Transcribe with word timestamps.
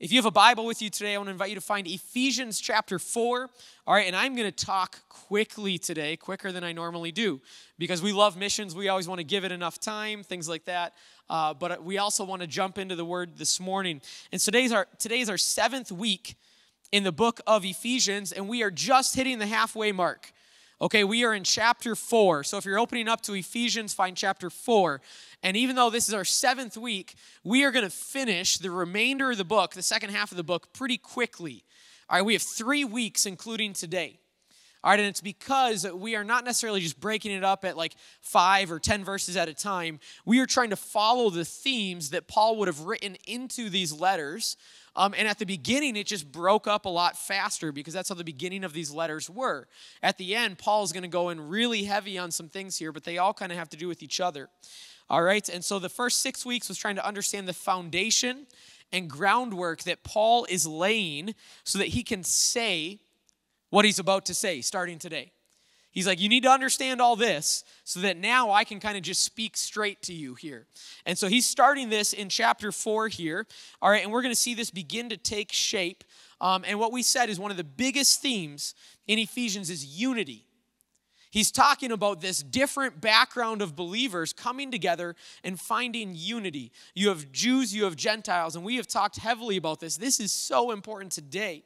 If 0.00 0.10
you 0.10 0.18
have 0.18 0.26
a 0.26 0.32
Bible 0.32 0.66
with 0.66 0.82
you 0.82 0.90
today, 0.90 1.14
I 1.14 1.18
want 1.18 1.28
to 1.28 1.32
invite 1.32 1.50
you 1.50 1.54
to 1.54 1.60
find 1.60 1.86
Ephesians 1.86 2.60
chapter 2.60 2.98
4. 2.98 3.48
All 3.86 3.94
right, 3.94 4.08
and 4.08 4.16
I'm 4.16 4.34
going 4.34 4.50
to 4.50 4.64
talk 4.64 5.08
quickly 5.08 5.78
today, 5.78 6.16
quicker 6.16 6.50
than 6.50 6.64
I 6.64 6.72
normally 6.72 7.12
do, 7.12 7.40
because 7.78 8.02
we 8.02 8.12
love 8.12 8.36
missions. 8.36 8.74
We 8.74 8.88
always 8.88 9.06
want 9.06 9.20
to 9.20 9.24
give 9.24 9.44
it 9.44 9.52
enough 9.52 9.78
time, 9.78 10.24
things 10.24 10.48
like 10.48 10.64
that. 10.64 10.94
Uh, 11.30 11.54
but 11.54 11.84
we 11.84 11.98
also 11.98 12.24
want 12.24 12.42
to 12.42 12.48
jump 12.48 12.76
into 12.76 12.96
the 12.96 13.04
word 13.04 13.38
this 13.38 13.60
morning. 13.60 14.02
And 14.32 14.40
today's 14.40 14.72
our, 14.72 14.88
today 14.98 15.20
is 15.20 15.30
our 15.30 15.38
seventh 15.38 15.92
week 15.92 16.34
in 16.90 17.04
the 17.04 17.12
book 17.12 17.40
of 17.46 17.64
Ephesians, 17.64 18.32
and 18.32 18.48
we 18.48 18.64
are 18.64 18.72
just 18.72 19.14
hitting 19.14 19.38
the 19.38 19.46
halfway 19.46 19.92
mark. 19.92 20.32
Okay, 20.80 21.04
we 21.04 21.24
are 21.24 21.32
in 21.32 21.44
chapter 21.44 21.94
4. 21.94 22.42
So 22.42 22.58
if 22.58 22.64
you're 22.64 22.80
opening 22.80 23.08
up 23.08 23.20
to 23.22 23.34
Ephesians, 23.34 23.94
find 23.94 24.16
chapter 24.16 24.50
4. 24.50 25.00
And 25.42 25.56
even 25.56 25.76
though 25.76 25.88
this 25.88 26.08
is 26.08 26.14
our 26.14 26.24
seventh 26.24 26.76
week, 26.76 27.14
we 27.44 27.64
are 27.64 27.70
going 27.70 27.84
to 27.84 27.90
finish 27.90 28.58
the 28.58 28.72
remainder 28.72 29.30
of 29.30 29.38
the 29.38 29.44
book, 29.44 29.74
the 29.74 29.82
second 29.82 30.10
half 30.10 30.32
of 30.32 30.36
the 30.36 30.42
book, 30.42 30.72
pretty 30.72 30.98
quickly. 30.98 31.64
All 32.10 32.18
right, 32.18 32.26
we 32.26 32.32
have 32.32 32.42
three 32.42 32.84
weeks, 32.84 33.24
including 33.24 33.72
today. 33.72 34.18
All 34.82 34.90
right, 34.90 34.98
and 34.98 35.08
it's 35.08 35.20
because 35.20 35.90
we 35.90 36.16
are 36.16 36.24
not 36.24 36.44
necessarily 36.44 36.80
just 36.80 37.00
breaking 37.00 37.30
it 37.30 37.44
up 37.44 37.64
at 37.64 37.76
like 37.76 37.94
five 38.20 38.70
or 38.70 38.80
10 38.80 39.04
verses 39.04 39.36
at 39.36 39.48
a 39.48 39.54
time. 39.54 40.00
We 40.26 40.40
are 40.40 40.46
trying 40.46 40.70
to 40.70 40.76
follow 40.76 41.30
the 41.30 41.44
themes 41.44 42.10
that 42.10 42.26
Paul 42.26 42.56
would 42.58 42.68
have 42.68 42.80
written 42.80 43.16
into 43.26 43.70
these 43.70 43.92
letters 43.92 44.56
um, 44.96 45.14
and 45.16 45.26
at 45.26 45.38
the 45.38 45.46
beginning, 45.46 45.96
it 45.96 46.06
just 46.06 46.30
broke 46.30 46.66
up 46.66 46.84
a 46.84 46.88
lot 46.88 47.18
faster 47.18 47.72
because 47.72 47.92
that's 47.92 48.08
how 48.08 48.14
the 48.14 48.24
beginning 48.24 48.62
of 48.62 48.72
these 48.72 48.90
letters 48.90 49.28
were. 49.28 49.66
At 50.02 50.18
the 50.18 50.34
end, 50.34 50.58
Paul 50.58 50.84
is 50.84 50.92
going 50.92 51.02
to 51.02 51.08
go 51.08 51.30
in 51.30 51.48
really 51.48 51.84
heavy 51.84 52.16
on 52.16 52.30
some 52.30 52.48
things 52.48 52.78
here, 52.78 52.92
but 52.92 53.04
they 53.04 53.18
all 53.18 53.34
kind 53.34 53.50
of 53.50 53.58
have 53.58 53.68
to 53.70 53.76
do 53.76 53.88
with 53.88 54.02
each 54.02 54.20
other. 54.20 54.48
All 55.10 55.22
right, 55.22 55.46
and 55.48 55.64
so 55.64 55.78
the 55.78 55.88
first 55.88 56.20
six 56.20 56.46
weeks 56.46 56.68
was 56.68 56.78
trying 56.78 56.96
to 56.96 57.06
understand 57.06 57.46
the 57.46 57.52
foundation 57.52 58.46
and 58.92 59.10
groundwork 59.10 59.82
that 59.82 60.04
Paul 60.04 60.46
is 60.48 60.66
laying 60.66 61.34
so 61.64 61.78
that 61.78 61.88
he 61.88 62.02
can 62.02 62.22
say 62.22 63.00
what 63.70 63.84
he's 63.84 63.98
about 63.98 64.26
to 64.26 64.34
say 64.34 64.60
starting 64.60 64.98
today. 64.98 65.32
He's 65.94 66.08
like, 66.08 66.20
You 66.20 66.28
need 66.28 66.42
to 66.42 66.50
understand 66.50 67.00
all 67.00 67.16
this 67.16 67.64
so 67.84 68.00
that 68.00 68.16
now 68.16 68.50
I 68.50 68.64
can 68.64 68.80
kind 68.80 68.96
of 68.96 69.02
just 69.02 69.22
speak 69.22 69.56
straight 69.56 70.02
to 70.02 70.12
you 70.12 70.34
here. 70.34 70.66
And 71.06 71.16
so 71.16 71.28
he's 71.28 71.46
starting 71.46 71.88
this 71.88 72.12
in 72.12 72.28
chapter 72.28 72.72
four 72.72 73.08
here. 73.08 73.46
All 73.80 73.90
right, 73.90 74.02
and 74.02 74.12
we're 74.12 74.22
going 74.22 74.34
to 74.34 74.40
see 74.40 74.54
this 74.54 74.70
begin 74.70 75.08
to 75.10 75.16
take 75.16 75.52
shape. 75.52 76.04
Um, 76.40 76.64
and 76.66 76.78
what 76.78 76.92
we 76.92 77.02
said 77.02 77.30
is 77.30 77.38
one 77.38 77.52
of 77.52 77.56
the 77.56 77.64
biggest 77.64 78.20
themes 78.20 78.74
in 79.06 79.18
Ephesians 79.18 79.70
is 79.70 79.98
unity. 79.98 80.46
He's 81.30 81.50
talking 81.50 81.90
about 81.90 82.20
this 82.20 82.42
different 82.44 83.00
background 83.00 83.60
of 83.60 83.74
believers 83.74 84.32
coming 84.32 84.70
together 84.70 85.16
and 85.42 85.58
finding 85.58 86.12
unity. 86.14 86.70
You 86.94 87.08
have 87.08 87.32
Jews, 87.32 87.74
you 87.74 87.84
have 87.84 87.96
Gentiles, 87.96 88.54
and 88.54 88.64
we 88.64 88.76
have 88.76 88.86
talked 88.86 89.16
heavily 89.16 89.56
about 89.56 89.80
this. 89.80 89.96
This 89.96 90.20
is 90.20 90.32
so 90.32 90.70
important 90.70 91.10
today. 91.10 91.64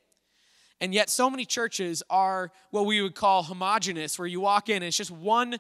And 0.81 0.95
yet, 0.95 1.11
so 1.11 1.29
many 1.29 1.45
churches 1.45 2.03
are 2.09 2.53
what 2.71 2.87
we 2.87 3.03
would 3.03 3.15
call 3.15 3.43
homogenous, 3.43 4.19
where 4.19 4.29
you 4.29 4.41
walk 4.41 4.69
in 4.69 4.77
and 4.77 4.85
it's 4.85 4.97
just 4.97 5.11
one 5.11 5.59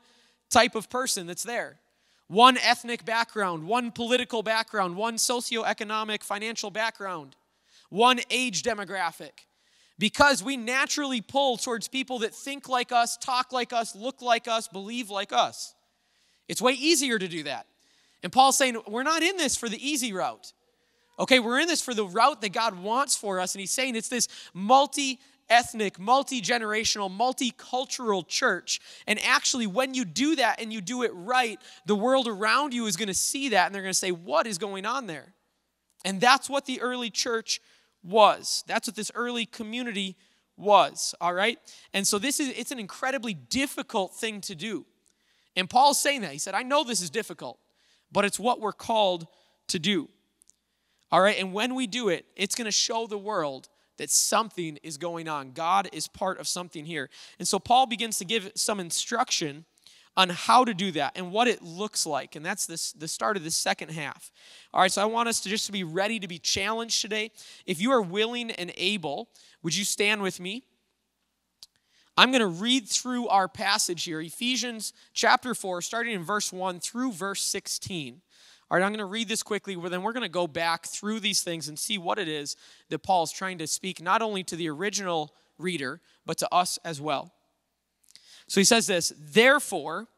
type 0.50 0.75
of 0.75 0.88
person 0.88 1.27
that's 1.27 1.42
there 1.42 1.78
one 2.28 2.58
ethnic 2.58 3.06
background, 3.06 3.66
one 3.66 3.91
political 3.91 4.42
background, 4.42 4.97
one 4.97 5.16
socioeconomic, 5.16 6.22
financial 6.22 6.70
background, 6.70 7.34
one 7.88 8.20
age 8.30 8.62
demographic. 8.62 9.47
Because 9.98 10.44
we 10.44 10.56
naturally 10.56 11.20
pull 11.20 11.56
towards 11.56 11.88
people 11.88 12.20
that 12.20 12.34
think 12.34 12.69
like 12.69 12.92
us, 12.92 13.16
talk 13.16 13.50
like 13.50 13.72
us, 13.72 13.97
look 13.97 14.22
like 14.22 14.47
us, 14.47 14.69
believe 14.69 15.10
like 15.10 15.32
us. 15.32 15.75
It's 16.48 16.62
way 16.62 16.72
easier 16.72 17.19
to 17.19 17.27
do 17.27 17.42
that. 17.44 17.66
And 18.22 18.30
Paul's 18.30 18.56
saying, 18.56 18.80
we're 18.86 19.03
not 19.03 19.22
in 19.22 19.36
this 19.36 19.56
for 19.56 19.69
the 19.69 19.84
easy 19.84 20.12
route. 20.12 20.53
Okay, 21.19 21.41
we're 21.41 21.58
in 21.61 21.66
this 21.66 21.80
for 21.80 21.94
the 21.94 22.06
route 22.06 22.41
that 22.42 22.52
God 22.52 22.78
wants 22.78 23.16
for 23.16 23.41
us. 23.41 23.55
And 23.55 23.61
he's 23.61 23.72
saying 23.72 23.97
it's 23.97 24.08
this 24.08 24.28
multi 24.55 25.19
ethnic, 25.50 25.98
multi 25.98 26.41
generational, 26.41 27.10
multicultural 27.10 28.27
church. 28.27 28.80
And 29.06 29.19
actually, 29.25 29.66
when 29.66 29.94
you 29.94 30.04
do 30.04 30.37
that 30.37 30.60
and 30.60 30.72
you 30.72 30.81
do 30.81 31.03
it 31.03 31.10
right, 31.15 31.59
the 31.87 31.94
world 31.94 32.28
around 32.28 32.75
you 32.75 32.87
is 32.87 32.97
going 32.97 33.09
to 33.09 33.15
see 33.15 33.50
that 33.50 33.66
and 33.66 33.75
they're 33.75 33.82
going 33.82 33.92
to 33.92 33.98
say, 33.98 34.12
What 34.12 34.47
is 34.47 34.59
going 34.59 34.87
on 34.87 35.06
there? 35.06 35.34
And 36.04 36.20
that's 36.20 36.48
what 36.48 36.66
the 36.66 36.81
early 36.81 37.10
church 37.10 37.60
was. 38.03 38.62
That's 38.66 38.87
what 38.87 38.97
this 38.97 39.10
early 39.15 39.47
community 39.47 40.16
was, 40.56 41.15
all 41.21 41.34
right? 41.34 41.59
And 41.92 42.06
so 42.06 42.19
this 42.19 42.41
is 42.41 42.48
it's 42.50 42.71
an 42.71 42.78
incredibly 42.78 43.34
difficult 43.34 44.15
thing 44.15 44.41
to 44.42 44.54
do. 44.54 44.87
And 45.56 45.69
Paul's 45.69 46.00
saying 46.00 46.21
that. 46.21 46.32
He 46.32 46.38
said, 46.38 46.54
I 46.54 46.62
know 46.62 46.84
this 46.84 47.03
is 47.03 47.10
difficult, 47.10 47.59
but 48.12 48.25
it's 48.25 48.38
what 48.38 48.60
we're 48.60 48.72
called 48.72 49.26
to 49.69 49.78
do. 49.78 50.09
All 51.10 51.20
right, 51.20 51.38
and 51.38 51.52
when 51.52 51.74
we 51.74 51.86
do 51.86 52.08
it, 52.08 52.26
it's 52.36 52.54
going 52.54 52.66
to 52.66 52.70
show 52.70 53.06
the 53.06 53.19
world 53.19 53.69
that 53.96 54.10
something 54.10 54.78
is 54.82 54.96
going 54.96 55.28
on. 55.28 55.52
God 55.52 55.88
is 55.92 56.06
part 56.06 56.38
of 56.38 56.46
something 56.46 56.84
here. 56.84 57.10
And 57.38 57.46
so 57.46 57.58
Paul 57.58 57.86
begins 57.86 58.19
to 58.19 58.24
give 58.24 58.52
some 58.54 58.80
instruction 58.80 59.64
on 60.16 60.30
how 60.30 60.64
to 60.64 60.74
do 60.74 60.91
that 60.92 61.12
and 61.14 61.30
what 61.30 61.47
it 61.47 61.62
looks 61.62 62.04
like. 62.04 62.34
And 62.34 62.44
that's 62.44 62.66
this, 62.66 62.92
the 62.92 63.06
start 63.06 63.36
of 63.36 63.44
the 63.44 63.50
second 63.50 63.91
half. 63.91 64.32
All 64.74 64.80
right, 64.80 64.91
so 64.91 65.00
I 65.00 65.04
want 65.04 65.28
us 65.28 65.41
to 65.41 65.48
just 65.48 65.70
be 65.70 65.84
ready 65.84 66.18
to 66.18 66.28
be 66.28 66.38
challenged 66.38 67.00
today. 67.00 67.30
If 67.66 67.80
you 67.80 67.92
are 67.92 68.02
willing 68.02 68.50
and 68.50 68.72
able, 68.76 69.28
would 69.62 69.76
you 69.76 69.84
stand 69.84 70.22
with 70.22 70.41
me? 70.41 70.64
I'm 72.16 72.32
going 72.32 72.41
to 72.41 72.48
read 72.48 72.88
through 72.88 73.28
our 73.28 73.47
passage 73.47 74.02
here, 74.02 74.20
Ephesians 74.20 74.92
chapter 75.12 75.54
4, 75.54 75.80
starting 75.82 76.14
in 76.14 76.24
verse 76.24 76.52
1 76.52 76.80
through 76.80 77.12
verse 77.12 77.42
16. 77.42 78.20
All 78.70 78.76
right, 78.76 78.84
I'm 78.84 78.92
going 78.92 78.98
to 78.98 79.06
read 79.06 79.28
this 79.28 79.42
quickly, 79.42 79.76
but 79.76 79.90
then 79.90 80.02
we're 80.02 80.12
going 80.12 80.24
to 80.24 80.28
go 80.28 80.46
back 80.46 80.86
through 80.86 81.20
these 81.20 81.42
things 81.42 81.68
and 81.68 81.78
see 81.78 81.96
what 81.96 82.18
it 82.18 82.28
is 82.28 82.54
that 82.90 82.98
Paul 82.98 83.22
is 83.22 83.32
trying 83.32 83.58
to 83.58 83.66
speak 83.66 84.02
not 84.02 84.20
only 84.20 84.44
to 84.44 84.56
the 84.56 84.68
original 84.68 85.32
reader, 85.58 86.00
but 86.26 86.36
to 86.38 86.54
us 86.54 86.78
as 86.84 87.00
well. 87.00 87.32
So 88.46 88.60
he 88.60 88.64
says 88.64 88.86
this 88.86 89.12
Therefore, 89.18 90.08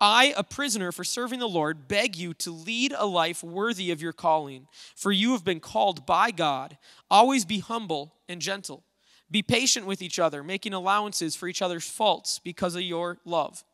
I, 0.00 0.32
a 0.36 0.44
prisoner 0.44 0.92
for 0.92 1.02
serving 1.02 1.40
the 1.40 1.48
Lord, 1.48 1.88
beg 1.88 2.14
you 2.14 2.34
to 2.34 2.52
lead 2.52 2.94
a 2.96 3.04
life 3.04 3.42
worthy 3.42 3.90
of 3.90 4.00
your 4.00 4.12
calling, 4.12 4.68
for 4.94 5.10
you 5.10 5.32
have 5.32 5.44
been 5.44 5.60
called 5.60 6.06
by 6.06 6.30
God. 6.30 6.78
Always 7.10 7.44
be 7.44 7.58
humble 7.58 8.14
and 8.28 8.40
gentle. 8.40 8.84
Be 9.28 9.42
patient 9.42 9.86
with 9.86 10.00
each 10.00 10.20
other, 10.20 10.44
making 10.44 10.72
allowances 10.72 11.34
for 11.34 11.48
each 11.48 11.60
other's 11.60 11.88
faults 11.88 12.38
because 12.38 12.76
of 12.76 12.82
your 12.82 13.18
love. 13.24 13.64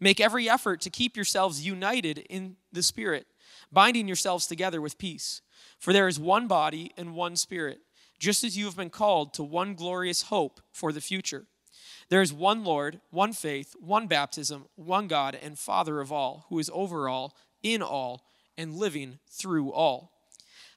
Make 0.00 0.20
every 0.20 0.48
effort 0.48 0.80
to 0.82 0.90
keep 0.90 1.16
yourselves 1.16 1.64
united 1.64 2.18
in 2.18 2.56
the 2.72 2.82
Spirit 2.82 3.26
binding 3.72 4.06
yourselves 4.06 4.46
together 4.46 4.80
with 4.80 4.98
peace. 4.98 5.42
For 5.78 5.92
there 5.92 6.08
is 6.08 6.18
one 6.18 6.46
body 6.46 6.92
and 6.96 7.14
one 7.14 7.36
spirit, 7.36 7.80
just 8.18 8.44
as 8.44 8.56
you 8.56 8.66
have 8.66 8.76
been 8.76 8.90
called 8.90 9.34
to 9.34 9.42
one 9.42 9.74
glorious 9.74 10.22
hope 10.22 10.60
for 10.72 10.92
the 10.92 11.00
future. 11.00 11.46
There 12.08 12.22
is 12.22 12.32
one 12.32 12.64
Lord, 12.64 13.00
one 13.10 13.32
faith, 13.32 13.74
one 13.78 14.06
baptism, 14.06 14.66
one 14.74 15.06
God 15.06 15.38
and 15.40 15.58
Father 15.58 16.00
of 16.00 16.10
all, 16.10 16.46
who 16.48 16.58
is 16.58 16.70
over 16.72 17.08
all, 17.08 17.36
in 17.62 17.82
all, 17.82 18.26
and 18.58 18.74
living 18.74 19.18
through 19.30 19.72
all. 19.72 20.12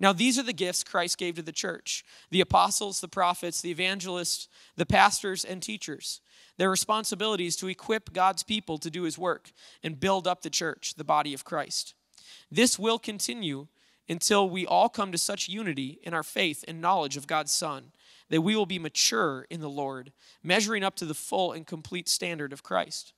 Now, 0.00 0.12
these 0.12 0.38
are 0.38 0.44
the 0.44 0.52
gifts 0.52 0.84
Christ 0.84 1.18
gave 1.18 1.36
to 1.36 1.42
the 1.42 1.52
church 1.52 2.04
the 2.30 2.40
apostles, 2.40 3.00
the 3.00 3.08
prophets, 3.08 3.60
the 3.60 3.70
evangelists, 3.70 4.48
the 4.76 4.86
pastors, 4.86 5.44
and 5.44 5.62
teachers. 5.62 6.20
Their 6.56 6.70
responsibility 6.70 7.46
is 7.46 7.56
to 7.56 7.68
equip 7.68 8.12
God's 8.12 8.42
people 8.42 8.78
to 8.78 8.90
do 8.90 9.02
his 9.02 9.18
work 9.18 9.52
and 9.82 10.00
build 10.00 10.26
up 10.26 10.42
the 10.42 10.50
church, 10.50 10.94
the 10.96 11.04
body 11.04 11.34
of 11.34 11.44
Christ. 11.44 11.94
This 12.50 12.78
will 12.78 12.98
continue 12.98 13.68
until 14.08 14.48
we 14.48 14.66
all 14.66 14.88
come 14.88 15.12
to 15.12 15.18
such 15.18 15.48
unity 15.48 15.98
in 16.02 16.14
our 16.14 16.22
faith 16.22 16.64
and 16.66 16.80
knowledge 16.80 17.16
of 17.16 17.26
God's 17.26 17.52
Son 17.52 17.92
that 18.30 18.42
we 18.42 18.54
will 18.54 18.66
be 18.66 18.78
mature 18.78 19.46
in 19.50 19.60
the 19.60 19.70
Lord, 19.70 20.12
measuring 20.42 20.84
up 20.84 20.94
to 20.96 21.06
the 21.06 21.14
full 21.14 21.52
and 21.52 21.66
complete 21.66 22.08
standard 22.08 22.52
of 22.52 22.62
Christ. 22.62 23.12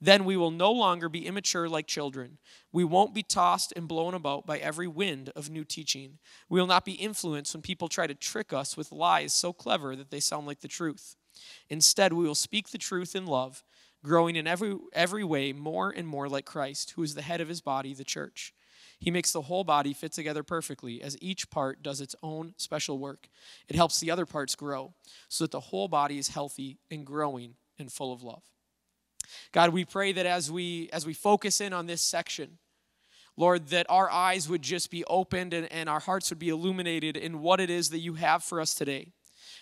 Then 0.00 0.24
we 0.24 0.36
will 0.36 0.50
no 0.50 0.70
longer 0.72 1.08
be 1.08 1.26
immature 1.26 1.68
like 1.68 1.86
children. 1.86 2.38
We 2.72 2.84
won't 2.84 3.14
be 3.14 3.22
tossed 3.22 3.72
and 3.76 3.88
blown 3.88 4.14
about 4.14 4.46
by 4.46 4.58
every 4.58 4.86
wind 4.86 5.30
of 5.34 5.50
new 5.50 5.64
teaching. 5.64 6.18
We 6.48 6.60
will 6.60 6.66
not 6.66 6.84
be 6.84 6.92
influenced 6.92 7.54
when 7.54 7.62
people 7.62 7.88
try 7.88 8.06
to 8.06 8.14
trick 8.14 8.52
us 8.52 8.76
with 8.76 8.92
lies 8.92 9.32
so 9.32 9.52
clever 9.52 9.96
that 9.96 10.10
they 10.10 10.20
sound 10.20 10.46
like 10.46 10.60
the 10.60 10.68
truth. 10.68 11.16
Instead, 11.68 12.12
we 12.12 12.24
will 12.24 12.34
speak 12.34 12.70
the 12.70 12.78
truth 12.78 13.14
in 13.14 13.26
love, 13.26 13.64
growing 14.02 14.36
in 14.36 14.46
every, 14.46 14.76
every 14.92 15.24
way 15.24 15.52
more 15.52 15.90
and 15.90 16.06
more 16.06 16.28
like 16.28 16.44
Christ, 16.44 16.92
who 16.92 17.02
is 17.02 17.14
the 17.14 17.22
head 17.22 17.40
of 17.40 17.48
his 17.48 17.60
body, 17.60 17.94
the 17.94 18.04
church. 18.04 18.54
He 18.98 19.10
makes 19.10 19.32
the 19.32 19.42
whole 19.42 19.64
body 19.64 19.92
fit 19.92 20.12
together 20.12 20.42
perfectly 20.42 21.02
as 21.02 21.18
each 21.20 21.50
part 21.50 21.82
does 21.82 22.00
its 22.00 22.16
own 22.22 22.54
special 22.56 22.98
work. 22.98 23.28
It 23.68 23.76
helps 23.76 24.00
the 24.00 24.10
other 24.10 24.26
parts 24.26 24.54
grow 24.54 24.94
so 25.28 25.44
that 25.44 25.50
the 25.50 25.60
whole 25.60 25.88
body 25.88 26.18
is 26.18 26.28
healthy 26.28 26.78
and 26.90 27.04
growing 27.04 27.56
and 27.78 27.92
full 27.92 28.12
of 28.12 28.22
love. 28.22 28.42
God, 29.52 29.70
we 29.70 29.84
pray 29.84 30.12
that 30.12 30.26
as 30.26 30.50
we 30.50 30.88
as 30.92 31.06
we 31.06 31.14
focus 31.14 31.60
in 31.60 31.72
on 31.72 31.86
this 31.86 32.02
section, 32.02 32.58
Lord, 33.36 33.68
that 33.68 33.86
our 33.88 34.10
eyes 34.10 34.48
would 34.48 34.62
just 34.62 34.90
be 34.90 35.04
opened 35.04 35.52
and, 35.52 35.70
and 35.70 35.88
our 35.88 36.00
hearts 36.00 36.30
would 36.30 36.38
be 36.38 36.48
illuminated 36.48 37.16
in 37.16 37.40
what 37.40 37.60
it 37.60 37.70
is 37.70 37.90
that 37.90 37.98
you 37.98 38.14
have 38.14 38.42
for 38.42 38.60
us 38.60 38.74
today. 38.74 39.12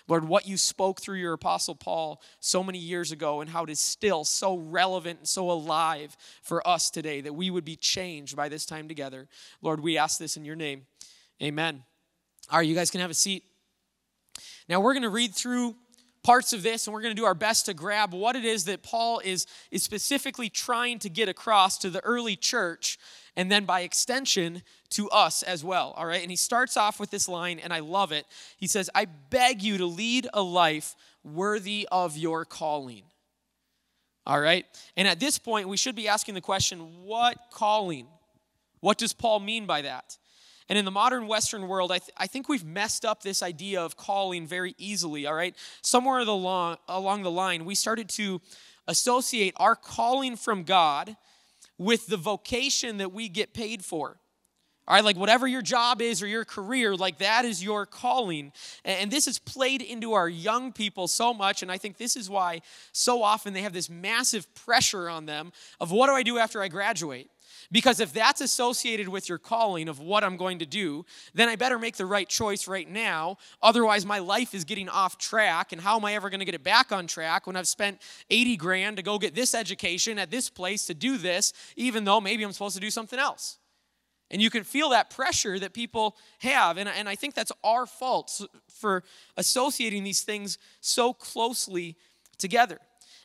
Lord, 0.06 0.28
what 0.28 0.46
you 0.46 0.56
spoke 0.56 1.00
through 1.00 1.16
your 1.16 1.32
apostle 1.32 1.74
Paul 1.74 2.20
so 2.38 2.62
many 2.62 2.78
years 2.78 3.10
ago 3.10 3.40
and 3.40 3.48
how 3.48 3.64
it 3.64 3.70
is 3.70 3.80
still 3.80 4.24
so 4.24 4.56
relevant 4.56 5.20
and 5.20 5.28
so 5.28 5.50
alive 5.50 6.16
for 6.42 6.66
us 6.68 6.90
today 6.90 7.22
that 7.22 7.34
we 7.34 7.50
would 7.50 7.64
be 7.64 7.76
changed 7.76 8.36
by 8.36 8.48
this 8.48 8.66
time 8.66 8.86
together. 8.86 9.28
Lord, 9.62 9.80
we 9.80 9.96
ask 9.96 10.18
this 10.18 10.36
in 10.36 10.44
your 10.44 10.56
name. 10.56 10.86
Amen. 11.42 11.84
All 12.50 12.58
right, 12.58 12.68
you 12.68 12.74
guys 12.74 12.90
can 12.90 13.00
have 13.00 13.10
a 13.10 13.14
seat. 13.14 13.44
Now 14.68 14.80
we're 14.80 14.92
going 14.92 15.04
to 15.04 15.08
read 15.08 15.34
through 15.34 15.74
parts 16.24 16.52
of 16.52 16.64
this 16.64 16.86
and 16.86 16.94
we're 16.94 17.02
going 17.02 17.14
to 17.14 17.20
do 17.20 17.26
our 17.26 17.34
best 17.34 17.66
to 17.66 17.74
grab 17.74 18.12
what 18.12 18.34
it 18.34 18.44
is 18.44 18.64
that 18.64 18.82
Paul 18.82 19.20
is, 19.22 19.46
is 19.70 19.84
specifically 19.84 20.48
trying 20.48 20.98
to 21.00 21.08
get 21.08 21.28
across 21.28 21.78
to 21.78 21.90
the 21.90 22.02
early 22.02 22.34
church 22.34 22.98
and 23.36 23.52
then 23.52 23.64
by 23.64 23.82
extension 23.82 24.62
to 24.90 25.08
us 25.10 25.42
as 25.42 25.62
well. 25.62 25.92
All 25.96 26.06
right. 26.06 26.22
And 26.22 26.30
he 26.30 26.36
starts 26.36 26.76
off 26.76 26.98
with 26.98 27.10
this 27.10 27.28
line, 27.28 27.58
and 27.58 27.72
I 27.72 27.80
love 27.80 28.10
it. 28.10 28.26
He 28.56 28.66
says, 28.66 28.88
I 28.94 29.04
beg 29.04 29.62
you 29.62 29.78
to 29.78 29.86
lead 29.86 30.26
a 30.32 30.42
life 30.42 30.96
worthy 31.22 31.86
of 31.92 32.16
your 32.16 32.44
calling. 32.44 33.02
All 34.26 34.40
right. 34.40 34.64
And 34.96 35.06
at 35.06 35.20
this 35.20 35.38
point, 35.38 35.68
we 35.68 35.76
should 35.76 35.94
be 35.94 36.08
asking 36.08 36.34
the 36.34 36.40
question 36.40 36.78
what 37.04 37.36
calling? 37.52 38.06
What 38.80 38.98
does 38.98 39.12
Paul 39.12 39.40
mean 39.40 39.66
by 39.66 39.82
that? 39.82 40.16
And 40.68 40.78
in 40.78 40.84
the 40.84 40.90
modern 40.90 41.26
Western 41.26 41.68
world, 41.68 41.92
I, 41.92 41.98
th- 41.98 42.10
I 42.16 42.26
think 42.26 42.48
we've 42.48 42.64
messed 42.64 43.04
up 43.04 43.22
this 43.22 43.42
idea 43.42 43.82
of 43.82 43.96
calling 43.96 44.46
very 44.46 44.74
easily, 44.78 45.26
all 45.26 45.34
right? 45.34 45.54
Somewhere 45.82 46.20
along, 46.20 46.78
along 46.88 47.22
the 47.22 47.30
line, 47.30 47.64
we 47.64 47.74
started 47.74 48.08
to 48.10 48.40
associate 48.88 49.54
our 49.56 49.76
calling 49.76 50.36
from 50.36 50.62
God 50.62 51.16
with 51.76 52.06
the 52.06 52.16
vocation 52.16 52.98
that 52.98 53.12
we 53.12 53.28
get 53.28 53.52
paid 53.52 53.84
for. 53.84 54.16
All 54.86 54.94
right, 54.94 55.04
like 55.04 55.16
whatever 55.16 55.46
your 55.46 55.62
job 55.62 56.02
is 56.02 56.22
or 56.22 56.26
your 56.26 56.44
career, 56.44 56.94
like 56.94 57.18
that 57.18 57.46
is 57.46 57.64
your 57.64 57.86
calling. 57.86 58.52
And 58.84 59.10
this 59.10 59.26
is 59.26 59.38
played 59.38 59.80
into 59.80 60.12
our 60.12 60.28
young 60.28 60.72
people 60.72 61.08
so 61.08 61.32
much. 61.32 61.62
And 61.62 61.72
I 61.72 61.78
think 61.78 61.96
this 61.96 62.16
is 62.16 62.28
why 62.28 62.60
so 62.92 63.22
often 63.22 63.54
they 63.54 63.62
have 63.62 63.72
this 63.72 63.88
massive 63.88 64.52
pressure 64.54 65.08
on 65.08 65.24
them 65.24 65.52
of 65.80 65.90
what 65.90 66.08
do 66.08 66.12
I 66.12 66.22
do 66.22 66.36
after 66.36 66.60
I 66.60 66.68
graduate? 66.68 67.30
Because 67.72 68.00
if 68.00 68.12
that's 68.12 68.40
associated 68.40 69.08
with 69.08 69.28
your 69.28 69.38
calling 69.38 69.88
of 69.88 70.00
what 70.00 70.24
I'm 70.24 70.36
going 70.36 70.58
to 70.58 70.66
do, 70.66 71.04
then 71.34 71.48
I 71.48 71.56
better 71.56 71.78
make 71.78 71.96
the 71.96 72.06
right 72.06 72.28
choice 72.28 72.68
right 72.68 72.88
now. 72.88 73.38
Otherwise, 73.62 74.04
my 74.06 74.18
life 74.18 74.54
is 74.54 74.64
getting 74.64 74.88
off 74.88 75.18
track. 75.18 75.72
And 75.72 75.80
how 75.80 75.96
am 75.96 76.04
I 76.04 76.14
ever 76.14 76.30
going 76.30 76.40
to 76.40 76.46
get 76.46 76.54
it 76.54 76.64
back 76.64 76.92
on 76.92 77.06
track 77.06 77.46
when 77.46 77.56
I've 77.56 77.68
spent 77.68 78.00
80 78.30 78.56
grand 78.56 78.96
to 78.96 79.02
go 79.02 79.18
get 79.18 79.34
this 79.34 79.54
education 79.54 80.18
at 80.18 80.30
this 80.30 80.50
place 80.50 80.86
to 80.86 80.94
do 80.94 81.16
this, 81.16 81.52
even 81.76 82.04
though 82.04 82.20
maybe 82.20 82.44
I'm 82.44 82.52
supposed 82.52 82.76
to 82.76 82.80
do 82.80 82.90
something 82.90 83.18
else? 83.18 83.58
And 84.30 84.42
you 84.42 84.50
can 84.50 84.64
feel 84.64 84.90
that 84.90 85.10
pressure 85.10 85.58
that 85.58 85.74
people 85.74 86.16
have. 86.40 86.76
And, 86.76 86.88
and 86.88 87.08
I 87.08 87.14
think 87.14 87.34
that's 87.34 87.52
our 87.62 87.86
fault 87.86 88.40
for 88.68 89.04
associating 89.36 90.02
these 90.02 90.22
things 90.22 90.58
so 90.80 91.12
closely 91.12 91.96
together. 92.38 92.78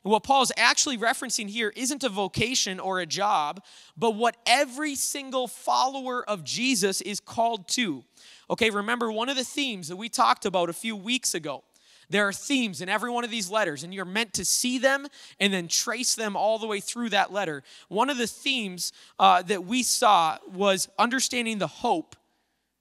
And 0.04 0.12
what 0.12 0.24
Paul's 0.24 0.52
actually 0.56 0.98
referencing 0.98 1.50
here 1.50 1.74
isn't 1.76 2.04
a 2.04 2.10
vocation 2.10 2.80
or 2.80 3.00
a 3.00 3.06
job, 3.06 3.62
but 3.98 4.16
what 4.16 4.38
every 4.46 4.96
single 4.96 5.48
follower 5.48 6.28
of 6.28 6.44
Jesus 6.44 7.02
is 7.02 7.20
called 7.20 7.68
to. 7.70 8.04
Okay, 8.50 8.70
remember 8.70 9.12
one 9.12 9.30
of 9.30 9.36
the 9.36 9.44
themes 9.44 9.90
that 9.90 9.98
we 9.98 10.08
talked 10.10 10.46
about 10.46 10.70
a 10.70 10.74
few 10.74 10.96
weeks 10.96 11.34
ago. 11.34 11.64
There 12.10 12.28
are 12.28 12.34
themes 12.34 12.82
in 12.82 12.90
every 12.90 13.12
one 13.12 13.24
of 13.24 13.30
these 13.30 13.52
letters, 13.52 13.84
and 13.84 13.94
you're 13.94 14.06
meant 14.06 14.34
to 14.34 14.46
see 14.46 14.80
them 14.80 15.08
and 15.40 15.54
then 15.54 15.68
trace 15.68 16.16
them 16.16 16.36
all 16.36 16.58
the 16.58 16.66
way 16.66 16.80
through 16.80 17.10
that 17.10 17.32
letter. 17.32 17.62
One 17.88 18.10
of 18.10 18.18
the 18.18 18.26
themes 18.26 18.92
uh, 19.20 19.44
that 19.44 19.66
we 19.66 19.84
saw 19.84 20.38
was 20.52 20.90
understanding 20.98 21.60
the 21.60 21.68
hope 21.68 22.16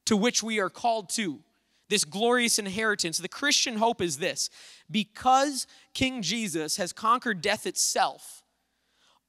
to 0.07 0.17
which 0.17 0.43
we 0.43 0.61
are 0.61 0.71
called 0.71 1.11
to 1.11 1.41
this 1.89 2.05
glorious 2.05 2.59
inheritance. 2.59 3.19
The 3.19 3.29
Christian 3.29 3.77
hope 3.77 4.01
is 4.01 4.19
this 4.19 4.51
because 4.91 5.67
King 5.95 6.23
Jesus 6.23 6.77
has 6.77 6.93
conquered 6.93 7.41
death 7.41 7.67
itself, 7.67 8.43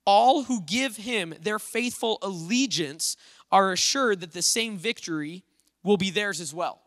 all 0.05 0.43
who 0.43 0.61
give 0.61 0.97
him 0.97 1.33
their 1.41 1.59
faithful 1.59 2.17
allegiance 2.21 3.15
are 3.51 3.71
assured 3.71 4.21
that 4.21 4.33
the 4.33 4.41
same 4.41 4.77
victory 4.77 5.43
will 5.83 5.97
be 5.97 6.11
theirs 6.11 6.39
as 6.39 6.53
well. 6.53 6.81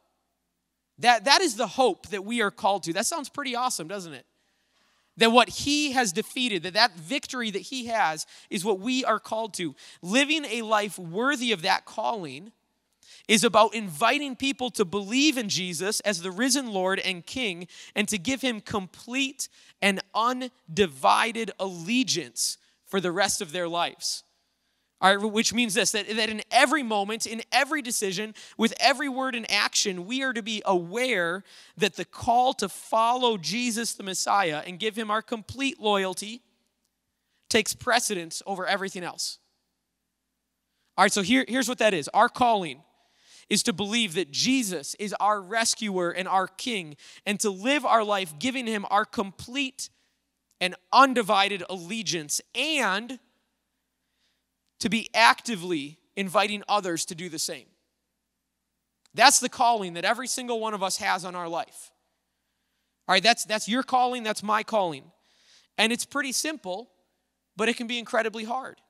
That, 0.98 1.24
that 1.24 1.40
is 1.40 1.56
the 1.56 1.66
hope 1.66 2.08
that 2.08 2.24
we 2.24 2.42
are 2.42 2.50
called 2.50 2.84
to. 2.84 2.92
That 2.92 3.06
sounds 3.06 3.28
pretty 3.28 3.56
awesome, 3.56 3.88
doesn't 3.88 4.12
it? 4.12 4.26
That 5.16 5.32
what 5.32 5.48
he 5.48 5.92
has 5.92 6.12
defeated, 6.12 6.62
that 6.62 6.74
that 6.74 6.96
victory 6.96 7.50
that 7.50 7.62
he 7.62 7.86
has 7.86 8.26
is 8.50 8.64
what 8.64 8.80
we 8.80 9.04
are 9.04 9.18
called 9.18 9.54
to. 9.54 9.74
Living 10.00 10.44
a 10.44 10.62
life 10.62 10.98
worthy 10.98 11.52
of 11.52 11.62
that 11.62 11.84
calling 11.84 12.52
is 13.28 13.44
about 13.44 13.74
inviting 13.74 14.36
people 14.36 14.70
to 14.70 14.84
believe 14.84 15.38
in 15.38 15.48
Jesus 15.48 16.00
as 16.00 16.22
the 16.22 16.30
risen 16.30 16.72
Lord 16.72 16.98
and 16.98 17.24
King 17.24 17.68
and 17.94 18.08
to 18.08 18.18
give 18.18 18.40
him 18.40 18.60
complete 18.60 19.48
and 19.80 20.00
undivided 20.14 21.50
allegiance 21.58 22.58
for 22.86 23.00
the 23.00 23.12
rest 23.12 23.40
of 23.40 23.52
their 23.52 23.68
lives. 23.68 24.24
All 25.00 25.16
right, 25.16 25.32
which 25.32 25.52
means 25.52 25.74
this 25.74 25.90
that, 25.92 26.08
that 26.08 26.30
in 26.30 26.42
every 26.52 26.84
moment, 26.84 27.26
in 27.26 27.42
every 27.50 27.82
decision, 27.82 28.34
with 28.56 28.72
every 28.78 29.08
word 29.08 29.34
and 29.34 29.50
action, 29.50 30.06
we 30.06 30.22
are 30.22 30.32
to 30.32 30.42
be 30.42 30.62
aware 30.64 31.42
that 31.76 31.96
the 31.96 32.04
call 32.04 32.54
to 32.54 32.68
follow 32.68 33.36
Jesus 33.36 33.94
the 33.94 34.04
Messiah 34.04 34.62
and 34.64 34.78
give 34.78 34.94
him 34.94 35.10
our 35.10 35.20
complete 35.20 35.80
loyalty 35.80 36.42
takes 37.50 37.74
precedence 37.74 38.42
over 38.46 38.64
everything 38.64 39.02
else. 39.02 39.38
All 40.96 41.04
right, 41.04 41.12
so 41.12 41.22
here, 41.22 41.44
here's 41.48 41.68
what 41.68 41.78
that 41.78 41.94
is 41.94 42.08
our 42.14 42.28
calling 42.28 42.82
is 43.50 43.62
to 43.64 43.72
believe 43.72 44.14
that 44.14 44.30
Jesus 44.30 44.94
is 44.96 45.14
our 45.20 45.40
rescuer 45.40 46.10
and 46.10 46.28
our 46.28 46.46
king, 46.46 46.96
and 47.26 47.38
to 47.40 47.50
live 47.50 47.84
our 47.84 48.04
life 48.04 48.38
giving 48.38 48.66
him 48.66 48.86
our 48.90 49.04
complete 49.04 49.90
and 50.60 50.74
undivided 50.92 51.62
allegiance, 51.68 52.40
and 52.54 53.18
to 54.80 54.88
be 54.88 55.08
actively 55.14 55.98
inviting 56.16 56.62
others 56.68 57.04
to 57.06 57.14
do 57.14 57.28
the 57.28 57.38
same. 57.38 57.66
That's 59.14 59.40
the 59.40 59.48
calling 59.48 59.94
that 59.94 60.04
every 60.04 60.26
single 60.26 60.60
one 60.60 60.74
of 60.74 60.82
us 60.82 60.96
has 60.96 61.24
on 61.24 61.34
our 61.34 61.48
life. 61.48 61.90
All 63.08 63.14
right, 63.14 63.22
that's, 63.22 63.44
that's 63.44 63.68
your 63.68 63.82
calling, 63.82 64.22
that's 64.22 64.42
my 64.42 64.62
calling. 64.62 65.04
And 65.76 65.92
it's 65.92 66.04
pretty 66.04 66.32
simple, 66.32 66.90
but 67.56 67.68
it 67.68 67.76
can 67.76 67.86
be 67.86 67.98
incredibly 67.98 68.44
hard. 68.44 68.80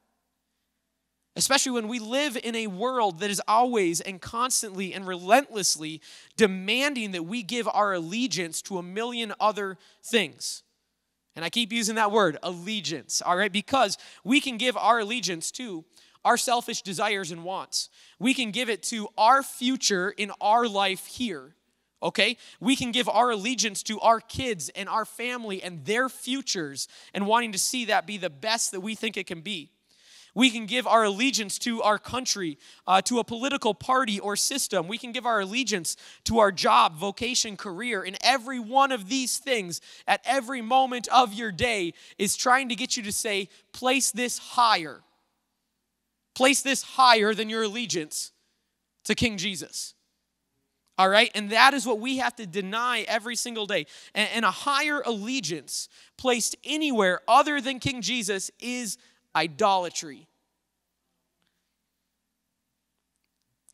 Especially 1.34 1.72
when 1.72 1.88
we 1.88 1.98
live 1.98 2.36
in 2.42 2.54
a 2.54 2.66
world 2.66 3.20
that 3.20 3.30
is 3.30 3.40
always 3.48 4.00
and 4.02 4.20
constantly 4.20 4.92
and 4.92 5.06
relentlessly 5.06 6.02
demanding 6.36 7.12
that 7.12 7.24
we 7.24 7.42
give 7.42 7.66
our 7.68 7.94
allegiance 7.94 8.60
to 8.62 8.76
a 8.76 8.82
million 8.82 9.32
other 9.40 9.78
things. 10.02 10.62
And 11.34 11.44
I 11.44 11.48
keep 11.48 11.72
using 11.72 11.94
that 11.94 12.12
word, 12.12 12.36
allegiance, 12.42 13.22
all 13.22 13.36
right, 13.36 13.50
because 13.52 13.96
we 14.22 14.40
can 14.40 14.58
give 14.58 14.76
our 14.76 14.98
allegiance 14.98 15.50
to 15.52 15.84
our 16.24 16.36
selfish 16.36 16.82
desires 16.82 17.30
and 17.30 17.44
wants. 17.44 17.88
We 18.18 18.34
can 18.34 18.50
give 18.50 18.68
it 18.68 18.82
to 18.84 19.08
our 19.16 19.42
future 19.42 20.10
in 20.10 20.30
our 20.40 20.68
life 20.68 21.06
here, 21.06 21.56
okay? 22.02 22.36
We 22.60 22.76
can 22.76 22.92
give 22.92 23.08
our 23.08 23.30
allegiance 23.30 23.82
to 23.84 23.98
our 24.00 24.20
kids 24.20 24.68
and 24.76 24.88
our 24.88 25.06
family 25.06 25.62
and 25.62 25.84
their 25.86 26.10
futures 26.10 26.88
and 27.14 27.26
wanting 27.26 27.52
to 27.52 27.58
see 27.58 27.86
that 27.86 28.06
be 28.06 28.18
the 28.18 28.30
best 28.30 28.72
that 28.72 28.80
we 28.80 28.94
think 28.94 29.16
it 29.16 29.26
can 29.26 29.40
be. 29.40 29.70
We 30.34 30.50
can 30.50 30.64
give 30.64 30.86
our 30.86 31.04
allegiance 31.04 31.58
to 31.60 31.82
our 31.82 31.98
country, 31.98 32.58
uh, 32.86 33.02
to 33.02 33.18
a 33.18 33.24
political 33.24 33.74
party 33.74 34.18
or 34.18 34.34
system. 34.34 34.88
We 34.88 34.96
can 34.96 35.12
give 35.12 35.26
our 35.26 35.40
allegiance 35.40 35.96
to 36.24 36.38
our 36.38 36.50
job, 36.50 36.96
vocation, 36.96 37.56
career. 37.56 38.02
And 38.02 38.16
every 38.22 38.58
one 38.58 38.92
of 38.92 39.08
these 39.08 39.38
things 39.38 39.80
at 40.06 40.22
every 40.24 40.62
moment 40.62 41.06
of 41.08 41.34
your 41.34 41.52
day 41.52 41.92
is 42.18 42.34
trying 42.36 42.70
to 42.70 42.74
get 42.74 42.96
you 42.96 43.02
to 43.02 43.12
say, 43.12 43.48
place 43.72 44.10
this 44.10 44.38
higher. 44.38 45.02
Place 46.34 46.62
this 46.62 46.82
higher 46.82 47.34
than 47.34 47.50
your 47.50 47.64
allegiance 47.64 48.32
to 49.04 49.14
King 49.14 49.36
Jesus. 49.36 49.92
All 50.96 51.08
right? 51.08 51.30
And 51.34 51.50
that 51.50 51.74
is 51.74 51.86
what 51.86 52.00
we 52.00 52.18
have 52.18 52.36
to 52.36 52.46
deny 52.46 53.04
every 53.08 53.36
single 53.36 53.66
day. 53.66 53.86
And, 54.14 54.28
and 54.34 54.44
a 54.44 54.50
higher 54.50 55.02
allegiance 55.04 55.88
placed 56.16 56.56
anywhere 56.64 57.20
other 57.28 57.60
than 57.60 57.80
King 57.80 58.00
Jesus 58.00 58.50
is 58.60 58.96
idolatry. 59.34 60.26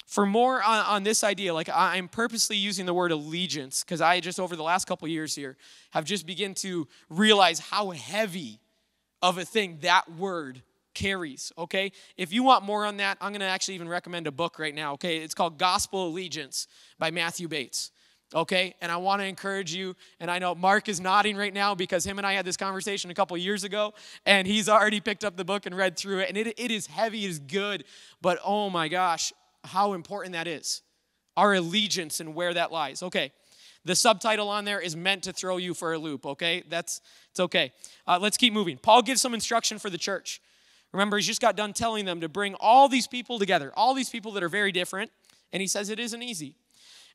For 0.07 0.25
more 0.25 0.63
on, 0.63 0.87
on 0.87 1.03
this 1.03 1.23
idea, 1.23 1.53
like 1.53 1.69
I'm 1.73 2.09
purposely 2.09 2.57
using 2.57 2.87
the 2.87 2.95
word 2.95 3.13
allegiance 3.13 3.85
because 3.85 4.01
I 4.01 4.21
just 4.21 4.41
over 4.41 4.57
the 4.57 4.63
last 4.63 4.87
couple 4.87 5.07
years 5.07 5.35
here 5.35 5.57
have 5.91 6.05
just 6.05 6.27
begun 6.27 6.55
to 6.55 6.89
realize 7.11 7.59
how 7.59 7.91
heavy 7.91 8.59
of 9.21 9.37
a 9.37 9.45
thing 9.45 9.79
that 9.83 10.11
word 10.17 10.63
carries, 10.95 11.53
okay? 11.57 11.93
If 12.17 12.33
you 12.33 12.43
want 12.43 12.65
more 12.65 12.85
on 12.85 12.97
that, 12.97 13.19
I'm 13.21 13.33
going 13.33 13.41
to 13.41 13.47
actually 13.47 13.75
even 13.75 13.89
recommend 13.89 14.27
a 14.27 14.33
book 14.33 14.59
right 14.59 14.75
now, 14.75 14.95
okay? 14.95 15.19
It's 15.19 15.35
called 15.35 15.59
Gospel 15.59 16.09
Allegiance 16.09 16.67
by 16.99 17.11
Matthew 17.11 17.47
Bates. 17.47 17.93
Okay, 18.35 18.75
and 18.83 18.93
I 18.93 18.99
want 18.99 19.23
to 19.23 19.27
encourage 19.27 19.75
you. 19.75 19.97
And 20.21 20.31
I 20.31 20.39
know 20.39 20.55
Mark 20.55 20.89
is 20.89 21.01
nodding 21.01 21.37
right 21.37 21.55
now 21.55 21.75
because 21.75 22.05
him 22.05 22.19
and 22.19 22.27
I 22.27 22.35
had 22.35 22.45
this 22.45 22.59
conversation 22.59 23.11
a 23.11 23.15
couple 23.15 23.37
years 23.39 23.65
ago, 23.65 23.95
and 24.27 24.47
he's 24.47 24.69
already 24.69 25.01
picked 25.01 25.25
up 25.25 25.37
the 25.37 25.45
book 25.45 25.65
and 25.65 25.75
read 25.75 25.97
through 25.97 26.21
it. 26.21 26.29
And 26.29 26.37
it, 26.37 26.59
it 26.59 26.71
is 26.71 26.87
heavy, 26.87 27.25
it 27.25 27.31
is 27.31 27.39
good, 27.39 27.85
but 28.21 28.39
oh 28.45 28.69
my 28.69 28.89
gosh, 28.89 29.33
how 29.65 29.95
important 29.95 30.35
that 30.35 30.47
is. 30.47 30.83
Our 31.39 31.55
allegiance 31.55 32.21
and 32.21 32.35
where 32.35 32.53
that 32.53 32.71
lies. 32.71 33.03
Okay, 33.03 33.33
the 33.85 33.97
subtitle 33.97 34.51
on 34.51 34.67
there 34.67 34.81
is 34.81 34.95
meant 34.95 35.23
to 35.23 35.33
throw 35.33 35.57
you 35.57 35.73
for 35.73 35.95
a 35.95 35.99
loop, 35.99 36.27
okay? 36.27 36.63
That's 36.69 37.01
it's 37.31 37.41
okay. 37.41 37.73
Uh, 38.07 38.19
let's 38.21 38.37
keep 38.37 38.53
moving. 38.53 38.77
Paul 38.77 39.01
gives 39.01 39.23
some 39.23 39.33
instruction 39.33 39.79
for 39.79 39.89
the 39.89 39.97
church. 39.97 40.43
Remember, 40.93 41.17
he's 41.17 41.27
just 41.27 41.41
got 41.41 41.57
done 41.57 41.73
telling 41.73 42.05
them 42.05 42.21
to 42.21 42.29
bring 42.29 42.55
all 42.61 42.89
these 42.89 43.07
people 43.07 43.39
together, 43.39 43.73
all 43.77 43.95
these 43.95 44.11
people 44.11 44.33
that 44.33 44.43
are 44.43 44.49
very 44.49 44.73
different, 44.73 45.11
and 45.53 45.63
he 45.63 45.67
says 45.67 45.89
it 45.89 45.99
isn't 45.99 46.23
easy. 46.23 46.57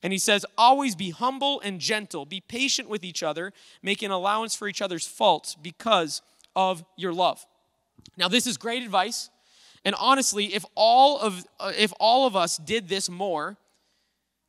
And 0.03 0.12
he 0.12 0.19
says, 0.19 0.45
always 0.57 0.95
be 0.95 1.12
humble 1.12 1.62
and 1.62 1.79
gentle, 1.79 2.25
be 2.25 2.41
patient 2.41 2.89
with 2.89 3.05
each 3.05 3.24
other, 3.24 3.53
making 3.81 4.12
allowance 4.12 4.53
for 4.53 4.67
each 4.67 4.81
other's 4.81 5.07
faults 5.07 5.55
because 5.55 6.22
of 6.57 6.83
your 6.98 7.13
love. 7.13 7.45
Now, 8.17 8.27
this 8.27 8.45
is 8.45 8.57
great 8.57 8.83
advice. 8.83 9.29
And 9.86 9.95
honestly, 9.98 10.53
if 10.53 10.65
all 10.75 11.19
of 11.19 11.45
uh, 11.60 11.72
if 11.77 11.93
all 12.00 12.27
of 12.27 12.36
us 12.36 12.57
did 12.57 12.89
this 12.89 13.10
more, 13.10 13.57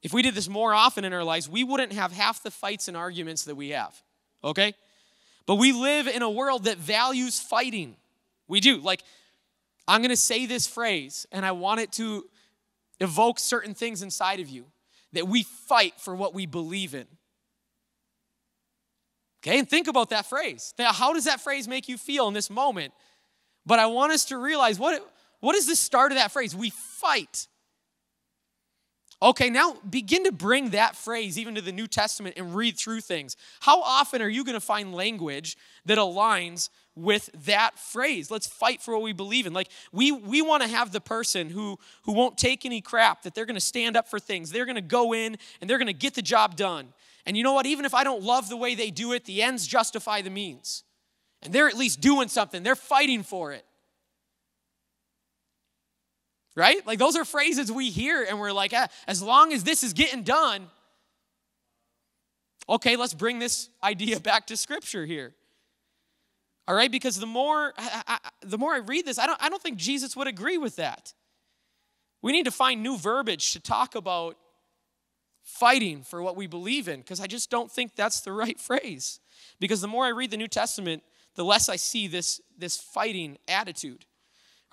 if 0.02 0.12
we 0.12 0.22
did 0.22 0.34
this 0.34 0.48
more 0.48 0.74
often 0.74 1.04
in 1.04 1.12
our 1.12 1.24
lives, 1.24 1.48
we 1.48 1.64
wouldn't 1.64 1.92
have 1.92 2.12
half 2.12 2.42
the 2.42 2.50
fights 2.50 2.88
and 2.88 2.96
arguments 2.96 3.44
that 3.44 3.54
we 3.54 3.70
have. 3.70 4.00
Okay? 4.42 4.74
But 5.46 5.56
we 5.56 5.72
live 5.72 6.08
in 6.08 6.22
a 6.22 6.30
world 6.30 6.64
that 6.64 6.78
values 6.78 7.40
fighting. 7.40 7.96
We 8.48 8.60
do. 8.60 8.78
Like, 8.78 9.02
I'm 9.86 10.02
to 10.10 10.16
say 10.16 10.46
this 10.46 10.66
phrase, 10.66 11.26
and 11.32 11.44
I 11.44 11.52
want 11.52 11.80
it 11.80 11.92
to 11.92 12.26
evoke 13.00 13.38
certain 13.38 13.74
things 13.74 14.02
inside 14.02 14.40
of 14.40 14.48
you 14.48 14.66
that 15.14 15.26
we 15.26 15.42
fight 15.42 15.94
for 15.98 16.14
what 16.14 16.34
we 16.34 16.46
believe 16.46 16.94
in. 16.94 17.06
Okay, 19.42 19.58
and 19.58 19.68
think 19.68 19.88
about 19.88 20.10
that 20.10 20.26
phrase. 20.26 20.72
Now, 20.78 20.92
how 20.92 21.12
does 21.12 21.24
that 21.24 21.40
phrase 21.40 21.68
make 21.68 21.88
you 21.88 21.98
feel 21.98 22.28
in 22.28 22.34
this 22.34 22.48
moment? 22.48 22.94
But 23.66 23.78
I 23.78 23.86
want 23.86 24.12
us 24.12 24.26
to 24.26 24.38
realize 24.38 24.78
what, 24.78 25.06
what 25.40 25.54
is 25.54 25.66
the 25.66 25.76
start 25.76 26.12
of 26.12 26.18
that 26.18 26.32
phrase? 26.32 26.54
We 26.54 26.70
fight. 26.70 27.48
Okay, 29.22 29.48
now 29.48 29.76
begin 29.88 30.24
to 30.24 30.32
bring 30.32 30.70
that 30.70 30.96
phrase 30.96 31.38
even 31.38 31.54
to 31.54 31.60
the 31.60 31.72
New 31.72 31.86
Testament 31.86 32.36
and 32.36 32.54
read 32.54 32.76
through 32.76 33.00
things. 33.00 33.36
How 33.60 33.80
often 33.80 34.20
are 34.20 34.28
you 34.28 34.44
going 34.44 34.54
to 34.54 34.60
find 34.60 34.94
language 34.94 35.56
that 35.86 35.98
aligns 35.98 36.68
with 36.96 37.30
that 37.46 37.78
phrase? 37.78 38.30
Let's 38.30 38.46
fight 38.46 38.82
for 38.82 38.92
what 38.92 39.02
we 39.02 39.12
believe 39.12 39.46
in. 39.46 39.52
Like 39.52 39.68
we 39.92 40.12
we 40.12 40.42
want 40.42 40.62
to 40.62 40.68
have 40.68 40.92
the 40.92 41.00
person 41.00 41.48
who 41.48 41.78
who 42.02 42.12
won't 42.12 42.36
take 42.36 42.66
any 42.66 42.80
crap, 42.80 43.22
that 43.22 43.34
they're 43.34 43.46
going 43.46 43.54
to 43.54 43.60
stand 43.60 43.96
up 43.96 44.08
for 44.08 44.18
things. 44.18 44.50
They're 44.50 44.66
going 44.66 44.74
to 44.76 44.82
go 44.82 45.14
in 45.14 45.36
and 45.60 45.70
they're 45.70 45.78
going 45.78 45.86
to 45.86 45.92
get 45.92 46.14
the 46.14 46.22
job 46.22 46.56
done. 46.56 46.92
And 47.24 47.36
you 47.36 47.42
know 47.42 47.54
what? 47.54 47.66
Even 47.66 47.84
if 47.84 47.94
I 47.94 48.04
don't 48.04 48.22
love 48.22 48.48
the 48.48 48.56
way 48.56 48.74
they 48.74 48.90
do 48.90 49.12
it, 49.12 49.24
the 49.24 49.42
ends 49.42 49.66
justify 49.66 50.20
the 50.22 50.30
means. 50.30 50.82
And 51.40 51.52
they're 51.52 51.68
at 51.68 51.76
least 51.76 52.00
doing 52.00 52.28
something. 52.28 52.62
They're 52.62 52.74
fighting 52.74 53.22
for 53.22 53.52
it 53.52 53.64
right? 56.56 56.86
Like 56.86 56.98
those 56.98 57.16
are 57.16 57.24
phrases 57.24 57.70
we 57.70 57.90
hear 57.90 58.22
and 58.22 58.38
we're 58.38 58.52
like, 58.52 58.72
ah, 58.74 58.88
as 59.06 59.22
long 59.22 59.52
as 59.52 59.64
this 59.64 59.82
is 59.82 59.92
getting 59.92 60.22
done, 60.22 60.68
okay, 62.68 62.96
let's 62.96 63.14
bring 63.14 63.38
this 63.38 63.68
idea 63.82 64.20
back 64.20 64.46
to 64.48 64.56
scripture 64.56 65.06
here. 65.06 65.34
All 66.66 66.74
right, 66.74 66.90
because 66.90 67.18
the 67.18 67.26
more 67.26 67.74
I, 67.76 68.02
I, 68.06 68.18
the 68.40 68.56
more 68.56 68.72
I 68.72 68.78
read 68.78 69.04
this, 69.04 69.18
I 69.18 69.26
don't 69.26 69.42
I 69.42 69.48
don't 69.48 69.62
think 69.62 69.76
Jesus 69.76 70.16
would 70.16 70.26
agree 70.26 70.56
with 70.56 70.76
that. 70.76 71.12
We 72.22 72.32
need 72.32 72.44
to 72.44 72.50
find 72.50 72.82
new 72.82 72.96
verbiage 72.96 73.52
to 73.52 73.60
talk 73.60 73.94
about 73.94 74.38
fighting 75.42 76.02
for 76.02 76.22
what 76.22 76.36
we 76.36 76.46
believe 76.46 76.88
in 76.88 77.00
because 77.00 77.20
I 77.20 77.26
just 77.26 77.50
don't 77.50 77.70
think 77.70 77.94
that's 77.94 78.20
the 78.20 78.32
right 78.42 78.58
phrase. 78.58 79.20
Because 79.60 79.82
the 79.82 79.88
more 79.88 80.06
I 80.06 80.08
read 80.08 80.30
the 80.30 80.38
New 80.38 80.48
Testament, 80.48 81.02
the 81.34 81.44
less 81.44 81.68
I 81.68 81.76
see 81.76 82.08
this 82.08 82.40
this 82.56 82.78
fighting 82.78 83.36
attitude. 83.46 84.06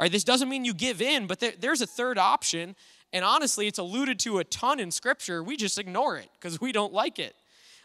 All 0.01 0.05
right, 0.05 0.11
this 0.11 0.23
doesn't 0.23 0.49
mean 0.49 0.65
you 0.65 0.73
give 0.73 0.99
in, 0.99 1.27
but 1.27 1.39
there, 1.39 1.53
there's 1.59 1.81
a 1.81 1.85
third 1.85 2.17
option. 2.17 2.75
And 3.13 3.23
honestly, 3.23 3.67
it's 3.67 3.77
alluded 3.77 4.17
to 4.21 4.39
a 4.39 4.43
ton 4.43 4.79
in 4.79 4.89
Scripture. 4.89 5.43
We 5.43 5.55
just 5.55 5.77
ignore 5.77 6.17
it 6.17 6.27
because 6.33 6.59
we 6.59 6.71
don't 6.71 6.91
like 6.91 7.19
it. 7.19 7.35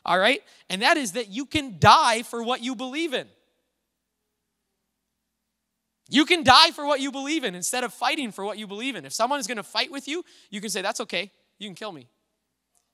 All 0.03 0.19
right? 0.19 0.41
And 0.71 0.81
that 0.81 0.97
is 0.97 1.13
that 1.13 1.29
you 1.29 1.45
can 1.45 1.77
die 1.79 2.23
for 2.23 2.43
what 2.43 2.63
you 2.63 2.75
believe 2.75 3.13
in. 3.13 3.27
You 6.09 6.25
can 6.25 6.43
die 6.43 6.71
for 6.71 6.87
what 6.87 7.01
you 7.01 7.13
believe 7.13 7.45
in 7.45 7.55
instead 7.55 7.85
of 7.85 7.93
fighting 7.93 8.33
for 8.33 8.47
what 8.47 8.57
you 8.57 8.67
believe 8.67 8.97
in. 8.97 9.05
If 9.05 9.13
someone 9.13 9.39
is 9.39 9.47
going 9.47 9.59
to 9.59 9.63
fight 9.63 9.93
with 9.93 10.09
you, 10.09 10.25
you 10.49 10.63
can 10.63 10.71
say, 10.71 10.81
That's 10.81 11.03
okay. 11.03 11.31
You 11.59 11.69
can 11.69 11.75
kill 11.75 11.93
me. 11.93 12.09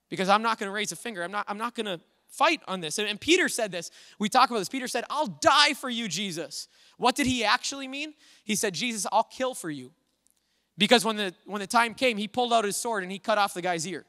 Because 0.09 0.29
I'm 0.29 0.43
not 0.43 0.59
going 0.59 0.69
to 0.69 0.75
raise 0.75 0.91
a 0.91 0.97
finger. 0.97 1.23
I'm 1.23 1.31
not, 1.31 1.45
I'm 1.47 1.59
not 1.59 1.77
going 1.77 1.87
to 1.87 2.01
fight 2.33 2.61
on 2.67 2.81
this. 2.81 2.99
And, 2.99 3.09
and 3.09 3.21
Peter 3.21 3.49
said 3.49 3.71
this. 3.71 3.91
We 4.19 4.29
talk 4.29 4.51
about 4.51 4.59
this. 4.59 4.69
Peter 4.69 4.89
said, 4.89 5.05
I'll 5.09 5.29
die 5.29 5.75
for 5.75 5.89
you, 5.89 6.09
Jesus. 6.09 6.67
What 6.97 7.15
did 7.15 7.27
he 7.27 7.45
actually 7.45 7.87
mean? 7.87 8.15
He 8.43 8.57
said, 8.57 8.75
Jesus, 8.75 9.07
I'll 9.13 9.23
kill 9.23 9.55
for 9.55 9.71
you. 9.71 9.93
Because 10.79 11.05
when 11.05 11.17
the, 11.17 11.35
when 11.45 11.61
the 11.61 11.67
time 11.67 11.95
came, 11.95 12.17
he 12.17 12.27
pulled 12.27 12.53
out 12.53 12.65
his 12.65 12.77
sword 12.77 13.03
and 13.03 13.13
he 13.13 13.19
cut 13.19 13.39
off 13.39 13.55
the 13.55 13.63
guy's 13.63 13.87
ear. 13.87 14.07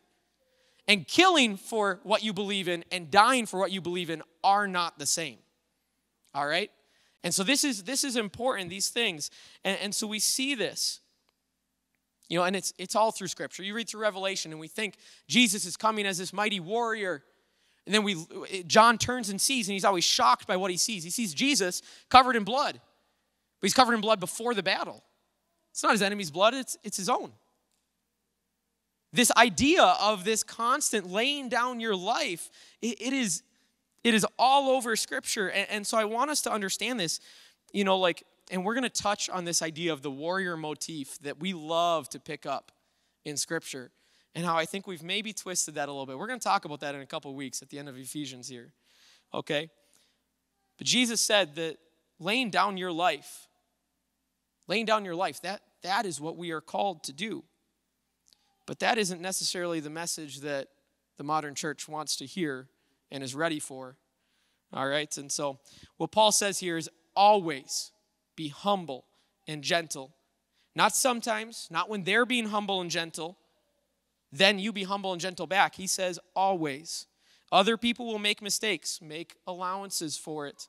And 0.88 1.08
killing 1.08 1.56
for 1.58 2.00
what 2.03 2.24
you 2.24 2.34
believe 2.34 2.68
in 2.68 2.84
and 2.92 3.12
dying 3.12 3.46
for 3.46 3.60
what 3.60 3.72
you 3.72 3.82
believe 3.82 4.10
in 4.10 4.22
are 4.44 4.68
not 4.68 4.98
the 4.98 5.06
same. 5.06 5.38
All 6.34 6.48
right? 6.48 6.72
And 7.24 7.34
so 7.34 7.44
this 7.44 7.63
is 7.63 7.84
this 7.84 8.03
is 8.03 8.18
important, 8.18 8.70
these 8.70 8.89
things. 8.89 9.32
And, 9.63 9.77
and 9.82 9.96
so 9.96 10.08
we 10.08 10.20
see 10.20 10.56
this. 10.56 11.00
You 12.30 12.39
know, 12.39 12.46
and 12.46 12.56
it's 12.56 12.74
it's 12.77 12.96
all 12.96 13.12
through 13.12 13.27
scripture. 13.27 13.63
You 13.63 13.74
read 13.75 13.88
through 13.88 14.01
Revelation 14.01 14.51
and 14.51 14.60
we 14.60 14.68
think 14.68 14.96
Jesus 15.27 15.65
is 15.65 15.77
coming 15.77 16.06
as 16.06 16.18
this 16.18 16.34
mighty 16.34 16.60
warrior 16.60 17.24
and 17.86 17.94
then 17.94 18.04
we, 18.04 18.16
John 18.66 18.98
turns 18.98 19.30
and 19.30 19.40
sees, 19.40 19.68
and 19.68 19.74
he's 19.74 19.86
always 19.86 20.06
shocked 20.06 20.48
by 20.48 20.56
what 20.56 20.72
he 20.72 20.78
sees. 20.78 21.04
He 21.04 21.10
sees 21.10 21.34
Jesus 21.34 21.82
covered 22.10 22.36
in 22.36 22.44
blood, 22.44 22.75
but 22.75 23.66
he's 23.66 23.74
covered 23.74 23.94
in 23.94 24.02
blood 24.02 24.20
before 24.20 24.54
the 24.54 24.63
battle. 24.63 25.04
It's 25.72 25.84
not 25.84 25.92
his 25.92 26.02
enemy's 26.02 26.32
blood, 26.32 26.54
it's, 26.54 26.78
it's 26.84 26.98
his 26.98 27.10
own. 27.10 27.34
This 29.12 29.32
idea 29.38 29.84
of 29.84 30.24
this 30.24 30.44
constant 30.44 31.10
laying 31.10 31.50
down 31.50 31.80
your 31.80 31.96
life, 31.96 32.50
it, 32.82 33.02
it 33.02 33.13
is, 33.13 33.44
it 34.04 34.13
is 34.13 34.25
all 34.40 34.70
over 34.70 34.96
Scripture. 34.96 35.50
And, 35.50 35.68
and 35.70 35.88
so 35.88 35.98
I 35.98 36.06
want 36.06 36.32
us 36.32 36.42
to 36.44 36.52
understand 36.52 37.00
this, 37.00 37.20
you 37.74 37.84
know, 37.84 37.98
like, 37.98 38.24
and 38.50 38.63
we're 38.66 38.74
going 38.74 38.84
to 38.84 38.90
touch 38.90 39.30
on 39.30 39.46
this 39.46 39.62
idea 39.62 39.94
of 39.94 40.02
the 40.02 40.12
warrior 40.12 40.56
motif 40.56 41.20
that 41.20 41.40
we 41.40 41.54
love 41.54 42.10
to 42.10 42.20
pick 42.20 42.46
up 42.46 42.72
in 43.25 43.38
Scripture 43.38 43.92
and 44.36 44.46
how 44.46 44.58
I 44.58 44.66
think 44.66 44.88
we've 44.88 45.04
maybe 45.04 45.34
twisted 45.34 45.75
that 45.75 45.90
a 45.90 45.92
little 45.92 46.06
bit. 46.06 46.18
We're 46.18 46.28
going 46.28 46.40
to 46.40 46.44
talk 46.44 46.66
about 46.66 46.80
that 46.80 46.96
in 46.96 47.02
a 47.02 47.06
couple 47.06 47.34
weeks 47.36 47.62
at 47.62 47.70
the 47.70 47.80
end 47.80 47.88
of 47.88 47.98
Ephesians 47.98 48.48
here. 48.48 48.74
Okay? 49.34 49.70
But 50.78 50.88
Jesus 50.88 51.22
said 51.22 51.56
that 51.56 51.78
laying 52.20 52.50
down 52.50 52.78
your 52.78 52.92
life, 52.92 53.48
laying 54.68 54.86
down 54.86 55.06
your 55.06 55.16
life, 55.16 55.42
that, 55.42 55.62
that 55.84 56.06
is 56.06 56.20
what 56.20 56.38
we 56.38 56.52
are 56.52 56.62
called 56.62 57.04
to 57.04 57.13
do. 57.13 57.44
But 58.66 58.80
that 58.80 58.98
isn't 58.98 59.22
necessarily 59.22 59.80
the 59.80 59.90
message 59.90 60.40
that 60.40 60.70
the 61.18 61.24
modern 61.24 61.54
church 61.54 61.88
wants 61.88 62.16
to 62.18 62.25
hear 62.25 62.70
and 63.12 63.24
is 63.24 63.36
ready 63.36 63.60
for. 63.60 63.98
All 64.72 64.88
right? 64.88 65.16
And 65.18 65.32
so 65.32 65.60
what 65.98 66.12
Paul 66.12 66.32
says 66.32 66.60
here 66.60 66.78
is 66.78 66.90
always 67.16 67.92
be 68.36 68.48
humble 68.48 69.06
and 69.48 69.63
gentle. 69.63 70.16
Not 70.75 70.96
sometimes, 70.96 71.68
not 71.70 71.90
when 71.90 72.04
they're 72.04 72.25
being 72.25 72.48
humble 72.48 72.82
and 72.82 72.90
gentle, 72.90 73.38
then 74.34 74.58
you 74.58 74.74
be 74.74 74.84
humble 74.84 75.12
and 75.12 75.22
gentle 75.22 75.46
back. 75.46 75.75
He 75.75 75.86
says, 75.86 76.20
always. 76.36 77.06
Other 77.52 77.78
people 77.78 78.08
will 78.08 78.20
make 78.20 78.42
mistakes, 78.42 79.00
make 79.00 79.36
allowances 79.46 80.18
for 80.18 80.48
it. 80.48 80.68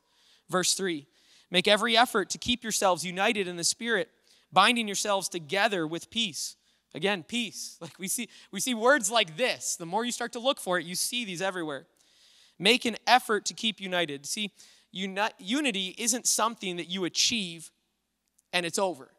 Verse 0.50 0.74
3 0.74 1.06
Make 1.50 1.66
every 1.66 1.96
effort 1.96 2.28
to 2.30 2.38
keep 2.38 2.62
yourselves 2.62 3.06
united 3.06 3.48
in 3.48 3.56
the 3.56 3.64
Spirit, 3.64 4.10
binding 4.52 4.86
yourselves 4.86 5.30
together 5.30 5.86
with 5.86 6.10
peace. 6.10 6.56
Again, 6.94 7.22
peace. 7.22 7.78
Like 7.80 7.98
we 7.98 8.06
see, 8.06 8.28
we 8.52 8.60
see 8.60 8.74
words 8.74 9.10
like 9.10 9.38
this. 9.38 9.76
The 9.76 9.86
more 9.86 10.04
you 10.04 10.12
start 10.12 10.32
to 10.32 10.38
look 10.38 10.60
for 10.60 10.78
it, 10.78 10.84
you 10.84 10.94
see 10.94 11.24
these 11.24 11.40
everywhere. 11.40 11.86
Make 12.58 12.84
an 12.84 12.96
effort 13.06 13.46
to 13.46 13.54
keep 13.54 13.80
united. 13.80 14.26
See, 14.26 14.52
uni- 14.92 15.20
unity 15.38 15.94
isn't 15.96 16.26
something 16.26 16.76
that 16.76 16.90
you 16.90 17.04
achieve 17.04 17.70
and 18.52 18.66
it's 18.66 18.78
over 18.78 19.10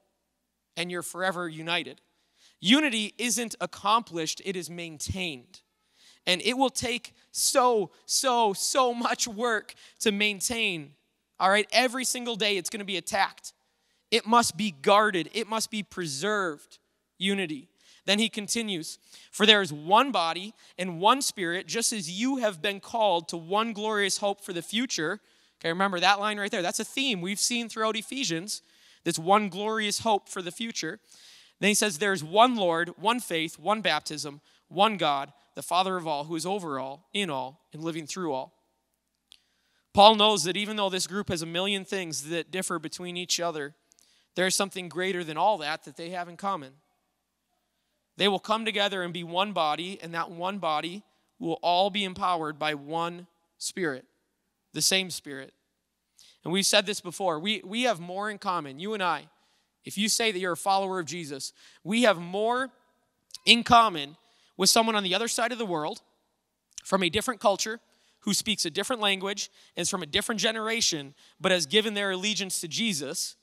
and 0.77 0.91
you're 0.91 1.01
forever 1.01 1.49
united. 1.49 1.99
Unity 2.61 3.13
isn't 3.17 3.55
accomplished, 3.61 4.41
it 4.45 4.55
is 4.55 4.69
maintained. 4.69 5.61
And 6.27 6.41
it 6.41 6.57
will 6.57 6.69
take 6.69 7.13
so, 7.31 7.91
so, 8.05 8.53
so 8.53 8.93
much 8.93 9.27
work 9.27 9.73
to 9.99 10.11
maintain. 10.11 10.93
All 11.39 11.49
right, 11.49 11.67
every 11.71 12.05
single 12.05 12.35
day 12.35 12.57
it's 12.57 12.69
going 12.69 12.79
to 12.79 12.85
be 12.85 12.97
attacked. 12.97 13.53
It 14.09 14.25
must 14.25 14.57
be 14.57 14.71
guarded, 14.71 15.29
it 15.33 15.47
must 15.47 15.69
be 15.69 15.83
preserved. 15.83 16.79
Unity. 17.17 17.69
Then 18.05 18.19
he 18.19 18.29
continues 18.29 18.99
For 19.31 19.45
there 19.45 19.61
is 19.61 19.71
one 19.71 20.11
body 20.11 20.53
and 20.77 20.99
one 20.99 21.21
spirit, 21.21 21.67
just 21.67 21.93
as 21.93 22.09
you 22.09 22.37
have 22.37 22.61
been 22.61 22.79
called 22.79 23.29
to 23.29 23.37
one 23.37 23.73
glorious 23.73 24.17
hope 24.17 24.41
for 24.41 24.53
the 24.53 24.61
future. 24.61 25.21
Okay, 25.59 25.69
remember 25.69 25.99
that 25.99 26.19
line 26.19 26.39
right 26.39 26.51
there? 26.51 26.61
That's 26.61 26.79
a 26.79 26.85
theme 26.85 27.21
we've 27.21 27.39
seen 27.39 27.69
throughout 27.69 27.95
Ephesians 27.95 28.61
this 29.05 29.19
one 29.19 29.49
glorious 29.49 29.99
hope 29.99 30.27
for 30.27 30.41
the 30.41 30.51
future. 30.51 30.99
Then 31.59 31.69
he 31.69 31.73
says, 31.73 31.97
There's 31.97 32.23
one 32.23 32.55
Lord, 32.55 32.89
one 32.97 33.19
faith, 33.19 33.57
one 33.57 33.81
baptism, 33.81 34.41
one 34.67 34.97
God, 34.97 35.31
the 35.55 35.63
Father 35.63 35.97
of 35.97 36.07
all, 36.07 36.25
who 36.25 36.35
is 36.35 36.45
over 36.45 36.79
all, 36.79 37.07
in 37.13 37.29
all, 37.29 37.61
and 37.73 37.83
living 37.83 38.05
through 38.07 38.33
all. 38.33 38.53
Paul 39.93 40.15
knows 40.15 40.43
that 40.43 40.57
even 40.57 40.75
though 40.75 40.89
this 40.89 41.07
group 41.07 41.29
has 41.29 41.41
a 41.41 41.45
million 41.45 41.85
things 41.85 42.29
that 42.29 42.51
differ 42.51 42.79
between 42.79 43.15
each 43.15 43.39
other, 43.39 43.73
there 44.35 44.45
is 44.45 44.53
something 44.53 44.89
greater 44.89 45.23
than 45.23 45.37
all 45.37 45.57
that 45.59 45.83
that 45.85 45.95
they 45.95 46.09
have 46.09 46.27
in 46.27 46.35
common. 46.35 46.73
They 48.17 48.27
will 48.27 48.39
come 48.39 48.65
together 48.65 49.03
and 49.03 49.13
be 49.13 49.23
one 49.23 49.53
body, 49.53 49.97
and 50.01 50.13
that 50.13 50.31
one 50.31 50.59
body 50.59 51.03
will 51.39 51.59
all 51.61 51.89
be 51.89 52.03
empowered 52.03 52.59
by 52.59 52.73
one 52.73 53.27
Spirit, 53.57 54.05
the 54.73 54.81
same 54.81 55.09
Spirit. 55.09 55.53
And 56.43 56.51
we've 56.51 56.65
said 56.65 56.85
this 56.85 57.01
before. 57.01 57.39
We, 57.39 57.61
we 57.63 57.83
have 57.83 57.99
more 57.99 58.29
in 58.29 58.37
common, 58.37 58.79
you 58.79 58.93
and 58.93 59.01
I. 59.01 59.27
If 59.85 59.97
you 59.97 60.09
say 60.09 60.31
that 60.31 60.39
you're 60.39 60.53
a 60.53 60.57
follower 60.57 60.99
of 60.99 61.05
Jesus, 61.05 61.53
we 61.83 62.03
have 62.03 62.17
more 62.17 62.71
in 63.45 63.63
common 63.63 64.17
with 64.57 64.69
someone 64.69 64.95
on 64.95 65.03
the 65.03 65.13
other 65.13 65.27
side 65.27 65.51
of 65.51 65.57
the 65.57 65.65
world 65.65 66.01
from 66.83 67.03
a 67.03 67.09
different 67.09 67.39
culture 67.39 67.79
who 68.21 68.33
speaks 68.33 68.65
a 68.65 68.71
different 68.71 69.01
language 69.01 69.51
is 69.75 69.89
from 69.89 70.01
a 70.01 70.07
different 70.07 70.41
generation 70.41 71.13
but 71.39 71.51
has 71.51 71.65
given 71.67 71.93
their 71.93 72.11
allegiance 72.11 72.59
to 72.61 72.67
Jesus. 72.67 73.35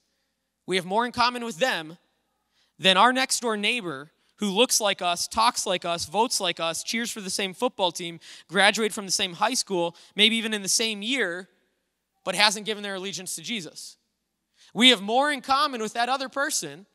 We 0.66 0.76
have 0.76 0.84
more 0.84 1.06
in 1.06 1.12
common 1.12 1.44
with 1.44 1.58
them 1.58 1.98
than 2.78 2.96
our 2.96 3.12
next 3.12 3.40
door 3.40 3.56
neighbor 3.56 4.10
who 4.36 4.50
looks 4.50 4.80
like 4.80 5.00
us, 5.00 5.28
talks 5.28 5.66
like 5.66 5.84
us, 5.84 6.06
votes 6.06 6.40
like 6.40 6.58
us, 6.58 6.82
cheers 6.82 7.12
for 7.12 7.20
the 7.20 7.30
same 7.30 7.54
football 7.54 7.92
team, 7.92 8.18
graduated 8.48 8.92
from 8.92 9.06
the 9.06 9.12
same 9.12 9.34
high 9.34 9.54
school, 9.54 9.94
maybe 10.16 10.34
even 10.34 10.52
in 10.52 10.62
the 10.62 10.68
same 10.68 11.00
year, 11.00 11.48
but 12.24 12.34
hasn't 12.34 12.66
given 12.66 12.82
their 12.82 12.96
allegiance 12.96 13.36
to 13.36 13.42
Jesus. 13.42 13.98
We 14.74 14.90
have 14.90 15.02
more 15.02 15.30
in 15.30 15.40
common 15.40 15.82
with 15.82 15.94
that 15.94 16.08
other 16.08 16.28
person 16.28 16.86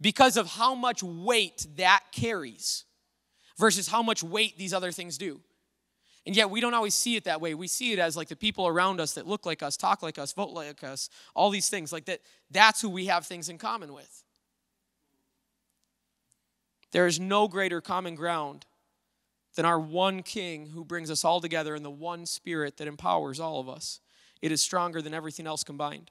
because 0.00 0.36
of 0.36 0.46
how 0.46 0.74
much 0.74 1.02
weight 1.02 1.66
that 1.76 2.04
carries 2.12 2.84
versus 3.58 3.88
how 3.88 4.02
much 4.02 4.22
weight 4.22 4.56
these 4.58 4.74
other 4.74 4.92
things 4.92 5.18
do. 5.18 5.40
And 6.26 6.34
yet 6.34 6.50
we 6.50 6.60
don't 6.60 6.74
always 6.74 6.94
see 6.94 7.16
it 7.16 7.24
that 7.24 7.40
way. 7.40 7.54
We 7.54 7.68
see 7.68 7.92
it 7.92 7.98
as 7.98 8.16
like 8.16 8.28
the 8.28 8.36
people 8.36 8.66
around 8.66 9.00
us 9.00 9.12
that 9.14 9.26
look 9.26 9.46
like 9.46 9.62
us, 9.62 9.76
talk 9.76 10.02
like 10.02 10.18
us, 10.18 10.32
vote 10.32 10.50
like 10.50 10.82
us, 10.82 11.08
all 11.34 11.50
these 11.50 11.68
things 11.68 11.92
like 11.92 12.06
that. 12.06 12.20
That's 12.50 12.80
who 12.80 12.90
we 12.90 13.06
have 13.06 13.24
things 13.24 13.48
in 13.48 13.58
common 13.58 13.94
with. 13.94 14.24
There 16.90 17.06
is 17.06 17.20
no 17.20 17.46
greater 17.46 17.80
common 17.80 18.16
ground 18.16 18.66
than 19.54 19.64
our 19.64 19.78
one 19.78 20.22
King 20.22 20.66
who 20.66 20.84
brings 20.84 21.10
us 21.10 21.24
all 21.24 21.40
together 21.40 21.74
in 21.74 21.82
the 21.82 21.90
one 21.90 22.26
Spirit 22.26 22.76
that 22.76 22.88
empowers 22.88 23.38
all 23.38 23.60
of 23.60 23.68
us. 23.68 24.00
It 24.42 24.52
is 24.52 24.60
stronger 24.60 25.00
than 25.00 25.14
everything 25.14 25.46
else 25.46 25.64
combined. 25.64 26.10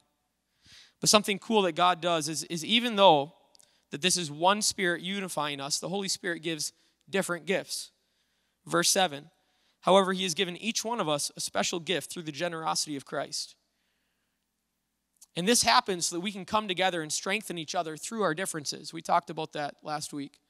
But 1.06 1.10
something 1.10 1.38
cool 1.38 1.62
that 1.62 1.76
God 1.76 2.00
does 2.00 2.28
is, 2.28 2.42
is 2.42 2.64
even 2.64 2.96
though 2.96 3.32
that 3.92 4.02
this 4.02 4.16
is 4.16 4.28
one 4.28 4.60
Spirit 4.60 5.02
unifying 5.02 5.60
us, 5.60 5.78
the 5.78 5.88
Holy 5.88 6.08
Spirit 6.08 6.42
gives 6.42 6.72
different 7.08 7.46
gifts. 7.46 7.92
Verse 8.66 8.90
7 8.90 9.30
However, 9.82 10.12
He 10.12 10.24
has 10.24 10.34
given 10.34 10.56
each 10.56 10.84
one 10.84 10.98
of 10.98 11.08
us 11.08 11.30
a 11.36 11.40
special 11.40 11.78
gift 11.78 12.10
through 12.10 12.24
the 12.24 12.32
generosity 12.32 12.96
of 12.96 13.04
Christ. 13.04 13.54
And 15.36 15.46
this 15.46 15.62
happens 15.62 16.06
so 16.06 16.16
that 16.16 16.22
we 16.22 16.32
can 16.32 16.44
come 16.44 16.66
together 16.66 17.02
and 17.02 17.12
strengthen 17.12 17.56
each 17.56 17.76
other 17.76 17.96
through 17.96 18.22
our 18.22 18.34
differences. 18.34 18.92
We 18.92 19.00
talked 19.00 19.30
about 19.30 19.52
that 19.52 19.76
last 19.84 20.12
week 20.12 20.40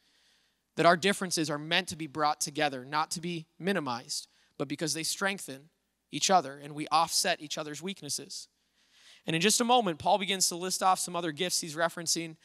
that 0.77 0.87
our 0.87 0.97
differences 0.97 1.51
are 1.51 1.59
meant 1.59 1.89
to 1.89 1.97
be 1.97 2.07
brought 2.07 2.41
together, 2.41 2.83
not 2.83 3.11
to 3.11 3.21
be 3.21 3.45
minimized, 3.59 4.27
but 4.57 4.69
because 4.69 4.95
they 4.95 5.03
strengthen 5.03 5.69
each 6.11 6.31
other 6.31 6.57
and 6.57 6.75
we 6.75 6.89
offset 6.89 7.43
each 7.43 7.59
other's 7.59 7.83
weaknesses. 7.83 8.49
And 9.27 9.35
in 9.35 9.43
just 9.43 9.61
a 9.61 9.65
moment, 9.65 9.99
Paul 9.99 10.19
begins 10.19 10.49
to 10.49 10.57
list 10.57 10.83
off 10.83 10.99
some 10.99 11.17
other 11.17 11.33
gifts 11.33 11.61
he's 11.61 11.75
referencing. 11.75 12.37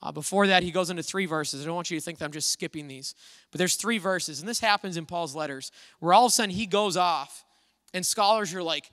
Uh, 0.00 0.12
before 0.12 0.46
that, 0.46 0.62
he 0.62 0.70
goes 0.70 0.90
into 0.90 1.02
three 1.02 1.26
verses. 1.26 1.62
I 1.62 1.66
don't 1.66 1.74
want 1.74 1.90
you 1.90 1.98
to 1.98 2.04
think 2.04 2.18
that 2.18 2.24
I'm 2.24 2.32
just 2.32 2.52
skipping 2.52 2.86
these, 2.86 3.14
but 3.50 3.58
there's 3.58 3.74
three 3.74 3.98
verses, 3.98 4.38
and 4.38 4.48
this 4.48 4.60
happens 4.60 4.96
in 4.96 5.06
Paul's 5.06 5.34
letters, 5.34 5.72
where 5.98 6.12
all 6.12 6.26
of 6.26 6.30
a 6.30 6.32
sudden 6.32 6.54
he 6.54 6.66
goes 6.66 6.96
off, 6.96 7.44
and 7.92 8.06
scholars 8.06 8.54
are 8.54 8.62
like, 8.62 8.90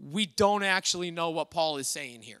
we 0.00 0.26
don't 0.26 0.62
actually 0.62 1.10
know 1.10 1.30
what 1.30 1.50
Paul 1.50 1.76
is 1.76 1.88
saying 1.88 2.22
here. 2.22 2.40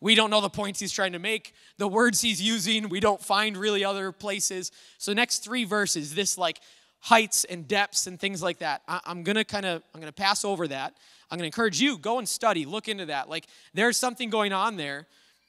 We 0.00 0.14
don't 0.14 0.30
know 0.30 0.40
the 0.40 0.50
points 0.50 0.80
he's 0.80 0.92
trying 0.92 1.12
to 1.12 1.18
make, 1.18 1.54
the 1.78 1.88
words 1.88 2.20
he's 2.20 2.42
using. 2.42 2.88
We 2.88 3.00
don't 3.00 3.22
find 3.22 3.56
really 3.56 3.84
other 3.84 4.12
places. 4.12 4.70
So, 4.98 5.12
next 5.12 5.38
three 5.38 5.64
verses, 5.64 6.14
this 6.14 6.36
like 6.36 6.60
heights 7.04 7.44
and 7.44 7.68
depths 7.68 8.06
and 8.06 8.18
things 8.18 8.42
like 8.42 8.60
that. 8.60 8.80
I, 8.88 8.98
am 9.06 9.24
gonna 9.24 9.44
kind 9.44 9.66
of 9.66 9.82
I'm 9.94 10.00
gonna 10.00 10.10
pass 10.12 10.42
over 10.42 10.66
that. 10.68 10.94
I'm 11.30 11.36
gonna 11.36 11.46
encourage 11.46 11.78
you 11.78 11.98
go 11.98 12.18
and 12.18 12.26
study, 12.26 12.64
look 12.64 12.88
into 12.88 13.06
that. 13.06 13.28
Like 13.28 13.46
there's 13.74 13.98
something 13.98 14.30
going 14.30 14.54
on 14.54 14.76
there, 14.76 15.06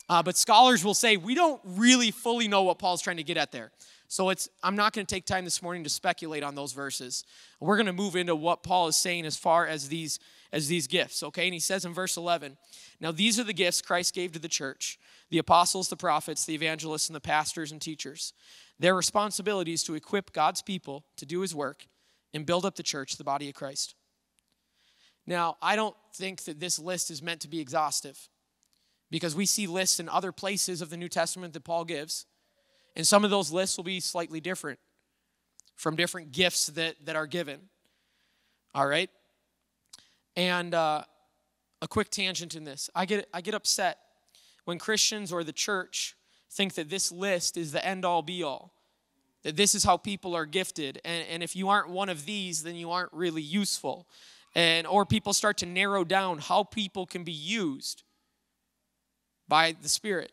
uh, 0.10 0.22
but 0.22 0.36
scholars 0.36 0.84
will 0.84 0.94
say 0.94 1.16
we 1.16 1.34
don't 1.34 1.62
really 1.64 2.12
fully 2.12 2.50
know 2.50 2.64
what 2.64 2.78
Paul's 2.78 3.02
trying 3.02 3.18
to 3.18 3.24
get 3.24 3.38
at 3.38 3.54
there. 3.54 3.72
So 4.10 4.30
it's 4.32 4.50
I'm 4.64 4.76
not 4.76 4.94
to 5.06 5.06
take 5.06 5.26
time 5.26 5.46
this 5.46 5.62
morning 5.62 5.86
to 5.86 5.90
speculate 5.90 6.44
on 6.44 6.56
those 6.56 6.74
verses. 6.74 7.24
We're 7.62 7.78
to 7.88 7.94
move 7.94 8.18
into 8.18 8.36
what 8.36 8.62
Paul 8.62 8.90
is 8.90 8.98
saying 8.98 9.26
as 9.26 9.38
far 9.38 9.66
as 9.66 9.88
these 9.88 10.20
as 10.52 10.68
these 10.68 10.88
gifts, 10.88 11.24
okay? 11.24 11.46
And 11.46 11.54
he 11.54 11.60
says 11.62 11.86
in 11.86 11.94
verse 11.94 12.18
11, 12.18 12.58
"Now 13.00 13.14
these 13.14 13.40
are 13.40 13.46
the 13.46 13.54
gifts 13.54 13.82
Christ 13.82 14.14
gave 14.14 14.34
to 14.34 14.40
the 14.40 14.50
church: 14.50 15.00
the 15.30 15.38
apostles, 15.38 15.88
the 15.88 15.96
prophets, 15.96 16.44
the 16.44 16.54
evangelists, 16.54 17.08
and 17.08 17.16
the 17.16 17.22
pastors 17.22 17.72
and 17.72 17.82
teachers. 17.82 18.34
Their 18.80 18.96
responsibility 18.96 19.74
is 19.74 19.84
to 19.84 19.96
equip 19.96 20.34
God's 20.34 20.62
people 20.62 21.06
to 21.18 21.26
do 21.26 21.42
his 21.42 21.56
work 21.56 21.88
and 22.34 22.46
build 22.46 22.66
up 22.66 22.76
the 22.76 22.84
church, 22.84 23.18
the 23.18 23.24
body 23.24 23.50
of 23.50 23.56
Christ." 23.56 23.96
Now, 25.26 25.58
I 25.62 25.76
don't 25.76 25.96
think 26.14 26.44
that 26.44 26.60
this 26.60 26.78
list 26.78 27.10
is 27.10 27.22
meant 27.22 27.42
to 27.42 27.48
be 27.48 27.60
exhaustive 27.60 28.30
because 29.10 29.36
we 29.36 29.46
see 29.46 29.68
lists 29.68 30.00
in 30.00 30.10
other 30.10 30.32
places 30.32 30.82
of 30.82 30.90
the 30.90 30.98
New 30.98 31.10
Testament 31.10 31.54
that 31.54 31.64
Paul 31.64 31.86
gives. 31.86 32.26
And 32.96 33.06
some 33.06 33.24
of 33.24 33.32
those 33.32 33.52
lists 33.52 33.78
will 33.78 33.84
be 33.84 34.00
slightly 34.00 34.40
different 34.40 34.80
from 35.76 35.96
different 35.96 36.32
gifts 36.32 36.68
that, 36.68 36.96
that 37.06 37.16
are 37.16 37.28
given. 37.28 37.62
All 38.74 38.88
right? 38.88 39.10
And 40.36 40.74
uh, 40.74 41.04
a 41.82 41.88
quick 41.88 42.10
tangent 42.10 42.56
in 42.56 42.64
this 42.64 42.90
I 42.96 43.06
get, 43.06 43.28
I 43.34 43.42
get 43.42 43.54
upset 43.54 44.00
when 44.66 44.80
Christians 44.80 45.32
or 45.32 45.44
the 45.44 45.54
church 45.54 46.16
think 46.56 46.76
that 46.76 46.90
this 46.90 47.12
list 47.12 47.58
is 47.58 47.72
the 47.72 47.86
end 47.86 48.06
all 48.06 48.22
be 48.22 48.42
all, 48.42 48.72
that 49.44 49.56
this 49.56 49.76
is 49.76 49.84
how 49.84 49.98
people 49.98 50.36
are 50.36 50.46
gifted. 50.46 51.02
And, 51.04 51.26
and 51.30 51.44
if 51.44 51.56
you 51.56 51.70
aren't 51.70 51.90
one 51.90 52.10
of 52.10 52.26
these, 52.26 52.64
then 52.64 52.76
you 52.76 52.92
aren't 52.92 53.14
really 53.14 53.42
useful. 53.42 54.08
And, 54.56 54.88
or 54.88 55.06
people 55.06 55.34
start 55.34 55.58
to 55.58 55.66
narrow 55.66 56.04
down 56.06 56.40
how 56.40 56.64
people 56.64 57.06
can 57.06 57.24
be 57.24 57.34
used 57.34 58.04
by 59.48 59.76
the 59.82 59.90
Spirit. 59.90 60.32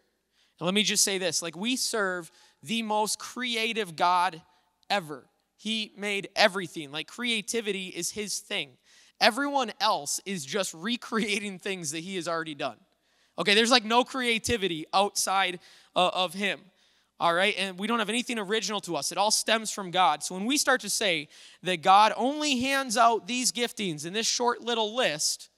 And 0.58 0.66
let 0.66 0.74
me 0.74 0.84
just 0.84 1.02
say 1.02 1.18
this 1.18 1.42
like, 1.42 1.56
we 1.56 1.76
serve 1.76 2.30
the 2.62 2.82
most 2.82 3.18
creative 3.18 3.96
God 3.96 4.40
ever. 4.88 5.24
He 5.56 5.92
made 5.96 6.28
everything. 6.36 6.92
Like 6.92 7.08
creativity 7.08 7.88
is 7.88 8.12
his 8.12 8.38
thing. 8.38 8.70
Everyone 9.20 9.72
else 9.80 10.20
is 10.24 10.44
just 10.44 10.72
recreating 10.74 11.58
things 11.58 11.90
that 11.90 12.00
he 12.00 12.14
has 12.16 12.28
already 12.28 12.54
done. 12.54 12.76
Okay, 13.38 13.54
there's 13.54 13.70
like 13.70 13.84
no 13.84 14.04
creativity 14.04 14.84
outside 14.92 15.58
uh, 15.94 16.10
of 16.14 16.34
him. 16.34 16.60
All 17.20 17.32
right, 17.32 17.54
and 17.56 17.78
we 17.78 17.86
don't 17.86 18.00
have 18.00 18.08
anything 18.08 18.38
original 18.38 18.80
to 18.80 18.96
us. 18.96 19.12
It 19.12 19.18
all 19.18 19.30
stems 19.30 19.70
from 19.70 19.92
God. 19.92 20.24
So 20.24 20.34
when 20.34 20.44
we 20.44 20.56
start 20.56 20.80
to 20.80 20.90
say 20.90 21.28
that 21.62 21.80
God 21.80 22.12
only 22.16 22.60
hands 22.60 22.96
out 22.96 23.28
these 23.28 23.52
giftings 23.52 24.04
in 24.04 24.12
this 24.12 24.26
short 24.26 24.60
little 24.60 24.96
list, 24.96 25.48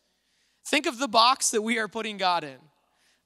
think 0.67 0.87
of 0.87 0.99
the 0.99 1.09
box 1.09 1.51
that 1.53 1.63
we 1.63 1.79
are 1.79 1.89
putting 1.89 2.19
God 2.19 2.45
in. 2.45 2.59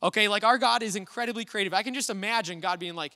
Okay, 0.02 0.28
like 0.28 0.44
our 0.44 0.58
God 0.58 0.84
is 0.84 0.94
incredibly 0.94 1.44
creative. 1.44 1.74
I 1.74 1.82
can 1.82 1.94
just 1.94 2.10
imagine 2.10 2.60
God 2.60 2.78
being 2.78 2.94
like, 2.94 3.12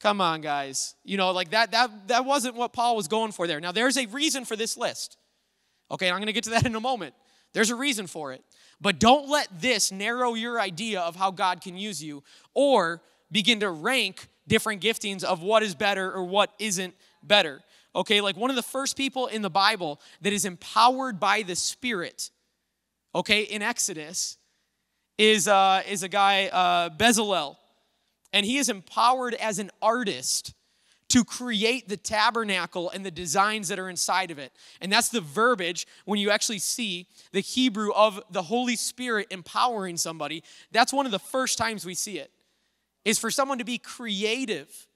Come 0.00 0.20
on, 0.20 0.42
guys. 0.42 0.94
You 1.04 1.16
know, 1.16 1.30
like 1.30 1.50
that 1.50 1.70
that 1.70 2.08
that 2.08 2.24
wasn't 2.24 2.54
what 2.54 2.72
Paul 2.72 2.96
was 2.96 3.08
going 3.08 3.32
for 3.32 3.46
there. 3.46 3.60
Now 3.60 3.72
there's 3.72 3.96
a 3.96 4.06
reason 4.06 4.44
for 4.44 4.56
this 4.56 4.76
list. 4.76 5.16
Okay, 5.90 6.10
I'm 6.10 6.16
going 6.16 6.26
to 6.26 6.32
get 6.32 6.44
to 6.44 6.50
that 6.50 6.66
in 6.66 6.74
a 6.74 6.80
moment. 6.80 7.14
There's 7.52 7.70
a 7.70 7.76
reason 7.76 8.06
for 8.06 8.32
it. 8.32 8.42
But 8.80 8.98
don't 8.98 9.28
let 9.28 9.48
this 9.60 9.90
narrow 9.90 10.34
your 10.34 10.60
idea 10.60 11.00
of 11.00 11.16
how 11.16 11.30
God 11.30 11.60
can 11.60 11.76
use 11.76 12.02
you 12.02 12.22
or 12.54 13.02
begin 13.32 13.60
to 13.60 13.70
rank 13.70 14.28
different 14.46 14.82
giftings 14.82 15.24
of 15.24 15.42
what 15.42 15.62
is 15.62 15.74
better 15.74 16.12
or 16.12 16.24
what 16.24 16.52
isn't 16.58 16.94
better. 17.22 17.62
Okay, 17.94 18.20
like 18.20 18.36
one 18.36 18.50
of 18.50 18.56
the 18.56 18.62
first 18.62 18.96
people 18.96 19.26
in 19.26 19.42
the 19.42 19.50
Bible 19.50 20.00
that 20.20 20.32
is 20.32 20.44
empowered 20.44 21.18
by 21.18 21.42
the 21.42 21.56
Spirit, 21.56 22.30
okay, 23.14 23.42
in 23.42 23.62
Exodus, 23.62 24.36
is, 25.16 25.48
uh, 25.48 25.82
is 25.88 26.02
a 26.02 26.08
guy, 26.08 26.48
uh, 26.48 26.90
Bezalel 26.90 27.56
and 28.36 28.44
he 28.44 28.58
is 28.58 28.68
empowered 28.68 29.32
as 29.32 29.58
an 29.58 29.70
artist 29.80 30.52
to 31.08 31.24
create 31.24 31.88
the 31.88 31.96
tabernacle 31.96 32.90
and 32.90 33.06
the 33.06 33.10
designs 33.10 33.68
that 33.68 33.78
are 33.78 33.88
inside 33.88 34.30
of 34.30 34.38
it. 34.38 34.52
And 34.80 34.90
that's 34.90 35.08
the 35.08 35.20
verbiage 35.20 35.86
when 36.04 36.18
you 36.18 36.30
actually 36.30 36.58
see 36.58 37.06
the 37.32 37.40
Hebrew 37.40 37.92
of 37.92 38.20
the 38.30 38.42
Holy 38.42 38.76
Spirit 38.76 39.28
empowering 39.30 39.96
somebody. 39.96 40.42
That's 40.72 40.92
one 40.92 41.06
of 41.06 41.12
the 41.12 41.18
first 41.18 41.58
times 41.58 41.86
we 41.86 41.94
see 41.94 42.18
it, 42.18 42.32
is 43.04 43.18
for 43.18 43.30
someone 43.30 43.58
to 43.58 43.64
be 43.64 43.78
creative 43.78 44.88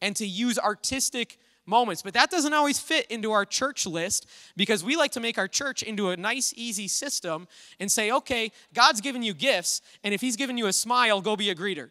and 0.00 0.14
to 0.16 0.26
use 0.26 0.58
artistic 0.58 1.38
moments. 1.66 2.02
But 2.02 2.14
that 2.14 2.30
doesn't 2.30 2.54
always 2.54 2.78
fit 2.78 3.06
into 3.06 3.32
our 3.32 3.44
church 3.44 3.86
list 3.86 4.28
because 4.56 4.84
we 4.84 4.96
like 4.96 5.12
to 5.12 5.20
make 5.20 5.38
our 5.38 5.48
church 5.48 5.82
into 5.82 6.10
a 6.10 6.16
nice, 6.16 6.52
easy 6.56 6.88
system 6.88 7.48
and 7.80 7.90
say, 7.90 8.10
okay, 8.10 8.52
God's 8.74 9.00
given 9.00 9.22
you 9.22 9.34
gifts, 9.34 9.80
and 10.04 10.14
if 10.14 10.20
He's 10.20 10.36
given 10.36 10.56
you 10.56 10.66
a 10.66 10.72
smile, 10.72 11.20
go 11.20 11.36
be 11.36 11.50
a 11.50 11.54
greeter. 11.54 11.90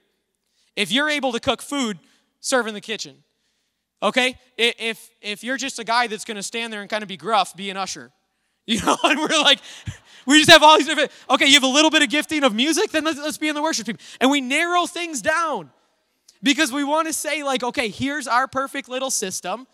If 0.76 0.92
you're 0.92 1.10
able 1.10 1.34
to 1.34 1.40
cook 1.40 1.62
food, 1.62 2.00
serve 2.40 2.68
in 2.68 2.74
the 2.74 2.82
kitchen. 2.82 3.24
Okay? 4.04 4.38
If, 4.58 5.10
if 5.22 5.44
you're 5.44 5.58
just 5.58 5.80
a 5.80 5.84
guy 5.84 6.08
that's 6.08 6.26
going 6.26 6.38
to 6.38 6.44
stand 6.44 6.74
there 6.74 6.82
and 6.82 6.90
kind 6.90 7.04
of 7.04 7.10
be 7.10 7.18
gruff, 7.18 7.56
be 7.56 7.70
an 7.70 7.78
usher. 7.78 8.12
You 8.68 8.80
know, 8.86 8.96
and 9.04 9.20
we're 9.20 9.42
like, 9.42 9.60
we 10.28 10.38
just 10.38 10.52
have 10.52 10.62
all 10.62 10.78
these 10.78 10.86
different, 10.86 11.12
okay, 11.32 11.48
you 11.48 11.56
have 11.56 11.64
a 11.64 11.68
little 11.68 11.90
bit 11.90 12.04
of 12.04 12.10
gifting 12.10 12.44
of 12.44 12.54
music, 12.54 12.92
then 12.92 13.04
let's, 13.04 13.18
let's 13.18 13.40
be 13.40 13.50
in 13.50 13.56
the 13.56 13.62
worship 13.62 13.88
team. 13.88 13.98
And 14.22 14.30
we 14.30 14.40
narrow 14.40 14.86
things 14.86 15.20
down 15.22 15.72
because 16.44 16.72
we 16.72 16.84
want 16.84 17.08
to 17.08 17.14
say, 17.14 17.44
like, 17.44 17.64
okay, 17.64 17.90
here's 17.90 18.28
our 18.28 18.48
perfect 18.48 18.88
little 18.88 19.10
system. 19.10 19.66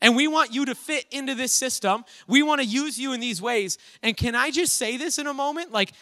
And 0.00 0.16
we 0.16 0.26
want 0.28 0.52
you 0.52 0.64
to 0.64 0.74
fit 0.74 1.04
into 1.10 1.34
this 1.34 1.52
system. 1.52 2.04
We 2.26 2.42
want 2.42 2.62
to 2.62 2.66
use 2.66 2.98
you 2.98 3.12
in 3.12 3.20
these 3.20 3.40
ways. 3.42 3.76
And 4.02 4.16
can 4.16 4.34
I 4.34 4.50
just 4.50 4.76
say 4.76 4.96
this 4.96 5.18
in 5.18 5.26
a 5.26 5.34
moment? 5.34 5.70
Like, 5.70 5.92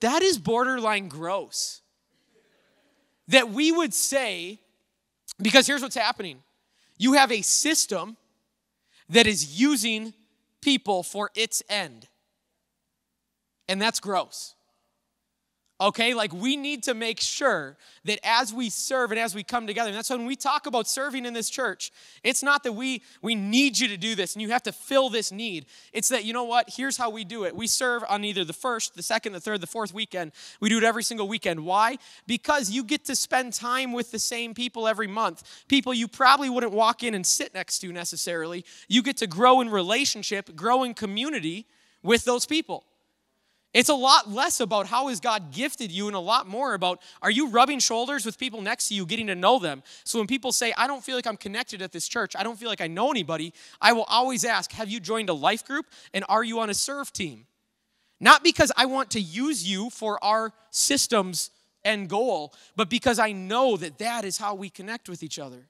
that 0.00 0.22
is 0.22 0.38
borderline 0.38 1.08
gross. 1.08 1.80
That 3.28 3.50
we 3.50 3.72
would 3.72 3.94
say, 3.94 4.60
because 5.40 5.66
here's 5.66 5.82
what's 5.82 5.96
happening 5.96 6.42
you 7.02 7.14
have 7.14 7.32
a 7.32 7.42
system 7.42 8.16
that 9.08 9.26
is 9.26 9.60
using 9.60 10.14
people 10.60 11.02
for 11.02 11.30
its 11.34 11.60
end. 11.68 12.06
And 13.68 13.82
that's 13.82 13.98
gross. 13.98 14.54
Okay, 15.82 16.14
like 16.14 16.32
we 16.32 16.54
need 16.54 16.84
to 16.84 16.94
make 16.94 17.20
sure 17.20 17.76
that 18.04 18.20
as 18.22 18.54
we 18.54 18.70
serve 18.70 19.10
and 19.10 19.18
as 19.18 19.34
we 19.34 19.42
come 19.42 19.66
together, 19.66 19.88
and 19.88 19.96
that's 19.96 20.10
when 20.10 20.26
we 20.26 20.36
talk 20.36 20.68
about 20.68 20.86
serving 20.86 21.26
in 21.26 21.34
this 21.34 21.50
church, 21.50 21.90
it's 22.22 22.40
not 22.40 22.62
that 22.62 22.74
we 22.74 23.02
we 23.20 23.34
need 23.34 23.76
you 23.76 23.88
to 23.88 23.96
do 23.96 24.14
this 24.14 24.34
and 24.34 24.42
you 24.42 24.50
have 24.50 24.62
to 24.62 24.70
fill 24.70 25.10
this 25.10 25.32
need. 25.32 25.66
It's 25.92 26.08
that 26.10 26.24
you 26.24 26.32
know 26.32 26.44
what? 26.44 26.70
Here's 26.70 26.96
how 26.96 27.10
we 27.10 27.24
do 27.24 27.42
it. 27.46 27.56
We 27.56 27.66
serve 27.66 28.04
on 28.08 28.24
either 28.24 28.44
the 28.44 28.52
first, 28.52 28.94
the 28.94 29.02
second, 29.02 29.32
the 29.32 29.40
third, 29.40 29.60
the 29.60 29.66
fourth 29.66 29.92
weekend. 29.92 30.30
We 30.60 30.68
do 30.68 30.78
it 30.78 30.84
every 30.84 31.02
single 31.02 31.26
weekend. 31.26 31.64
Why? 31.64 31.98
Because 32.28 32.70
you 32.70 32.84
get 32.84 33.04
to 33.06 33.16
spend 33.16 33.52
time 33.52 33.92
with 33.92 34.12
the 34.12 34.20
same 34.20 34.54
people 34.54 34.86
every 34.86 35.08
month. 35.08 35.64
People 35.66 35.92
you 35.92 36.06
probably 36.06 36.48
wouldn't 36.48 36.72
walk 36.72 37.02
in 37.02 37.12
and 37.12 37.26
sit 37.26 37.54
next 37.54 37.80
to 37.80 37.92
necessarily. 37.92 38.64
You 38.86 39.02
get 39.02 39.16
to 39.16 39.26
grow 39.26 39.60
in 39.60 39.68
relationship, 39.68 40.54
grow 40.54 40.84
in 40.84 40.94
community 40.94 41.66
with 42.04 42.24
those 42.24 42.46
people. 42.46 42.84
It's 43.74 43.88
a 43.88 43.94
lot 43.94 44.30
less 44.30 44.60
about 44.60 44.86
how 44.86 45.08
has 45.08 45.18
God 45.18 45.50
gifted 45.50 45.90
you 45.90 46.06
and 46.06 46.14
a 46.14 46.20
lot 46.20 46.46
more 46.46 46.74
about 46.74 47.00
are 47.22 47.30
you 47.30 47.48
rubbing 47.48 47.78
shoulders 47.78 48.26
with 48.26 48.38
people 48.38 48.60
next 48.60 48.88
to 48.88 48.94
you, 48.94 49.06
getting 49.06 49.28
to 49.28 49.34
know 49.34 49.58
them. 49.58 49.82
So 50.04 50.18
when 50.18 50.26
people 50.26 50.52
say, 50.52 50.74
I 50.76 50.86
don't 50.86 51.02
feel 51.02 51.16
like 51.16 51.26
I'm 51.26 51.38
connected 51.38 51.80
at 51.80 51.90
this 51.90 52.06
church, 52.06 52.34
I 52.36 52.42
don't 52.42 52.58
feel 52.58 52.68
like 52.68 52.82
I 52.82 52.86
know 52.86 53.10
anybody, 53.10 53.54
I 53.80 53.94
will 53.94 54.04
always 54.04 54.44
ask, 54.44 54.72
Have 54.72 54.90
you 54.90 55.00
joined 55.00 55.30
a 55.30 55.34
life 55.34 55.64
group 55.64 55.86
and 56.12 56.22
are 56.28 56.44
you 56.44 56.60
on 56.60 56.68
a 56.68 56.74
serve 56.74 57.12
team? 57.14 57.46
Not 58.20 58.44
because 58.44 58.70
I 58.76 58.86
want 58.86 59.10
to 59.12 59.20
use 59.20 59.66
you 59.66 59.88
for 59.88 60.22
our 60.22 60.52
system's 60.70 61.50
end 61.82 62.10
goal, 62.10 62.52
but 62.76 62.90
because 62.90 63.18
I 63.18 63.32
know 63.32 63.78
that 63.78 63.98
that 63.98 64.24
is 64.24 64.36
how 64.36 64.54
we 64.54 64.68
connect 64.68 65.08
with 65.08 65.22
each 65.22 65.38
other. 65.38 65.66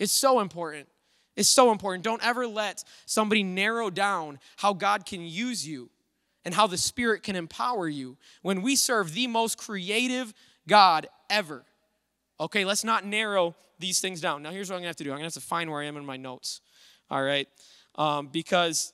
It's 0.00 0.12
so 0.12 0.40
important. 0.40 0.88
It's 1.36 1.48
so 1.48 1.70
important. 1.70 2.02
Don't 2.02 2.24
ever 2.26 2.46
let 2.46 2.82
somebody 3.06 3.44
narrow 3.44 3.88
down 3.88 4.40
how 4.56 4.72
God 4.72 5.06
can 5.06 5.22
use 5.22 5.66
you 5.66 5.90
and 6.46 6.54
how 6.54 6.68
the 6.68 6.78
Spirit 6.78 7.24
can 7.24 7.34
empower 7.34 7.88
you 7.88 8.16
when 8.40 8.62
we 8.62 8.76
serve 8.76 9.12
the 9.12 9.26
most 9.26 9.58
creative 9.58 10.32
God 10.68 11.08
ever. 11.28 11.64
Okay, 12.38 12.64
let's 12.64 12.84
not 12.84 13.04
narrow 13.04 13.56
these 13.80 14.00
things 14.00 14.20
down. 14.20 14.44
Now, 14.44 14.52
here's 14.52 14.70
what 14.70 14.76
I'm 14.76 14.82
gonna 14.82 14.88
have 14.88 14.96
to 14.96 15.04
do 15.04 15.10
I'm 15.10 15.16
gonna 15.16 15.24
have 15.24 15.34
to 15.34 15.40
find 15.40 15.68
where 15.68 15.82
I 15.82 15.86
am 15.86 15.96
in 15.96 16.06
my 16.06 16.16
notes. 16.16 16.60
All 17.10 17.20
right, 17.20 17.48
um, 17.96 18.28
because 18.28 18.92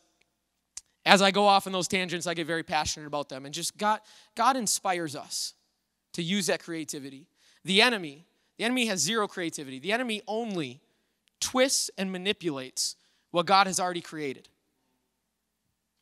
as 1.04 1.20
I 1.20 1.30
go 1.30 1.46
off 1.46 1.66
in 1.66 1.74
those 1.74 1.88
tangents, 1.88 2.26
I 2.26 2.32
get 2.32 2.46
very 2.46 2.62
passionate 2.62 3.06
about 3.06 3.28
them. 3.28 3.44
And 3.44 3.52
just 3.54 3.76
God, 3.76 4.00
God 4.34 4.56
inspires 4.56 5.14
us 5.14 5.52
to 6.14 6.22
use 6.22 6.46
that 6.46 6.62
creativity. 6.62 7.26
The 7.66 7.82
enemy, 7.82 8.24
the 8.56 8.64
enemy 8.64 8.86
has 8.86 9.00
zero 9.00 9.28
creativity. 9.28 9.78
The 9.78 9.92
enemy 9.92 10.22
only 10.26 10.80
twists 11.38 11.90
and 11.98 12.10
manipulates 12.10 12.96
what 13.30 13.44
God 13.44 13.66
has 13.66 13.78
already 13.78 14.00
created. 14.00 14.48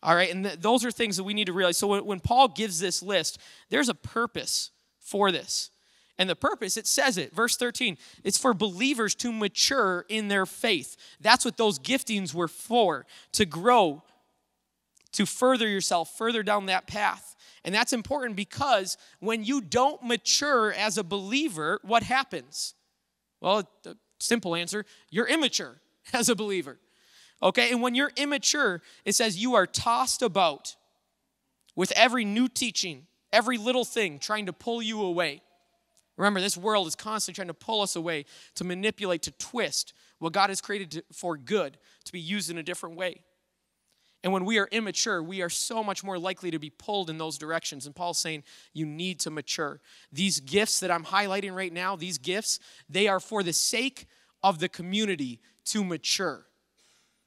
All 0.03 0.15
right, 0.15 0.31
and 0.31 0.45
th- 0.45 0.61
those 0.61 0.85
are 0.85 0.91
things 0.91 1.17
that 1.17 1.25
we 1.25 1.35
need 1.35 1.47
to 1.47 1.53
realize. 1.53 1.77
So 1.77 1.89
when, 1.89 2.05
when 2.07 2.21
Paul 2.21 2.49
gives 2.49 2.81
this 2.81 3.03
list, 3.03 3.39
there's 3.69 3.89
a 3.89 3.95
purpose 3.95 4.71
for 4.99 5.31
this. 5.31 5.71
And 6.17 6.29
the 6.29 6.37
purpose, 6.37 6.77
it 6.77 6.87
says 6.87 7.17
it, 7.17 7.35
verse 7.35 7.57
13, 7.57 7.97
it's 8.25 8.39
for 8.39 8.53
believers 8.53 9.15
to 9.17 9.33
mature 9.33 10.05
in 10.09 10.29
their 10.29 10.45
faith. 10.45 10.97
That's 11.21 11.45
what 11.45 11.57
those 11.57 11.79
giftings 11.79 12.35
were 12.35 12.49
for, 12.49 13.07
to 13.33 13.47
grow, 13.47 14.03
to 15.13 15.25
further 15.25 15.67
yourself 15.67 16.17
further 16.17 16.43
down 16.43 16.67
that 16.67 16.87
path. 16.87 17.37
And 17.65 17.75
that's 17.75 17.93
important 17.93 18.37
because 18.37 18.97
when 19.21 19.45
you 19.45 19.61
don't 19.61 20.03
mature 20.03 20.73
as 20.73 20.99
a 20.99 21.05
believer, 21.05 21.81
what 21.83 22.03
happens? 22.03 22.75
Well, 23.41 23.69
simple 24.19 24.55
answer 24.55 24.85
you're 25.11 25.27
immature 25.27 25.81
as 26.13 26.29
a 26.29 26.35
believer. 26.35 26.79
Okay, 27.43 27.71
and 27.71 27.81
when 27.81 27.95
you're 27.95 28.13
immature, 28.17 28.83
it 29.05 29.15
says 29.15 29.39
you 29.39 29.55
are 29.55 29.67
tossed 29.67 30.23
about 30.23 30.77
with 31.75 31.93
every 31.97 32.25
new 32.25 32.49
teaching, 32.49 33.07
every 33.33 33.57
little 33.57 33.85
thing 33.85 34.19
trying 34.19 34.47
to 34.47 34.53
pull 34.53 34.83
you 34.83 35.03
away. 35.03 35.43
Remember, 36.17 36.41
this 36.41 36.57
world 36.57 36.87
is 36.87 36.95
constantly 36.95 37.37
trying 37.37 37.49
to 37.49 37.55
pull 37.55 37.81
us 37.81 37.97
away, 37.97 38.27
to 38.57 38.65
manipulate, 38.65 39.23
to 39.23 39.31
twist 39.33 39.95
what 40.19 40.35
God 40.35 40.51
has 40.51 40.61
created 40.61 41.03
for 41.13 41.39
good 41.39 41.79
to 42.05 42.13
be 42.13 42.21
used 42.21 42.51
in 42.51 42.59
a 42.59 42.63
different 42.63 42.97
way. 42.97 43.23
And 44.23 44.35
when 44.35 44.45
we 44.45 44.59
are 44.59 44.69
immature, 44.71 45.23
we 45.23 45.41
are 45.41 45.49
so 45.49 45.83
much 45.83 46.05
more 46.05 46.19
likely 46.19 46.51
to 46.51 46.59
be 46.59 46.69
pulled 46.69 47.09
in 47.09 47.17
those 47.17 47.39
directions. 47.39 47.87
And 47.87 47.97
Paul's 47.97 48.19
saying, 48.19 48.45
you 48.75 48.85
need 48.85 49.19
to 49.21 49.31
mature. 49.31 49.81
These 50.13 50.41
gifts 50.41 50.81
that 50.81 50.91
I'm 50.91 51.05
highlighting 51.05 51.55
right 51.55 51.73
now, 51.73 51.97
these 51.97 52.19
gifts, 52.19 52.59
they 52.87 53.09
are 53.09 53.21
for 53.21 53.43
the 53.43 53.55
sake 53.55 54.07
of 54.43 54.59
the 54.59 54.69
community 54.69 55.41
to 55.67 55.83
mature. 55.83 56.45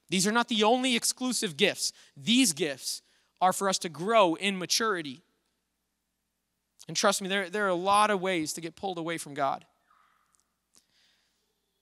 These 0.08 0.26
are 0.26 0.32
not 0.32 0.48
the 0.48 0.64
only 0.64 0.96
exclusive 0.96 1.56
gifts. 1.56 1.92
These 2.16 2.52
gifts 2.52 3.02
are 3.40 3.52
for 3.52 3.68
us 3.68 3.78
to 3.78 3.88
grow 3.88 4.34
in 4.34 4.58
maturity. 4.58 5.22
And 6.86 6.96
trust 6.96 7.22
me, 7.22 7.28
there, 7.28 7.48
there 7.48 7.64
are 7.64 7.68
a 7.68 7.74
lot 7.74 8.10
of 8.10 8.20
ways 8.20 8.52
to 8.54 8.60
get 8.60 8.76
pulled 8.76 8.98
away 8.98 9.18
from 9.18 9.34
God. 9.34 9.64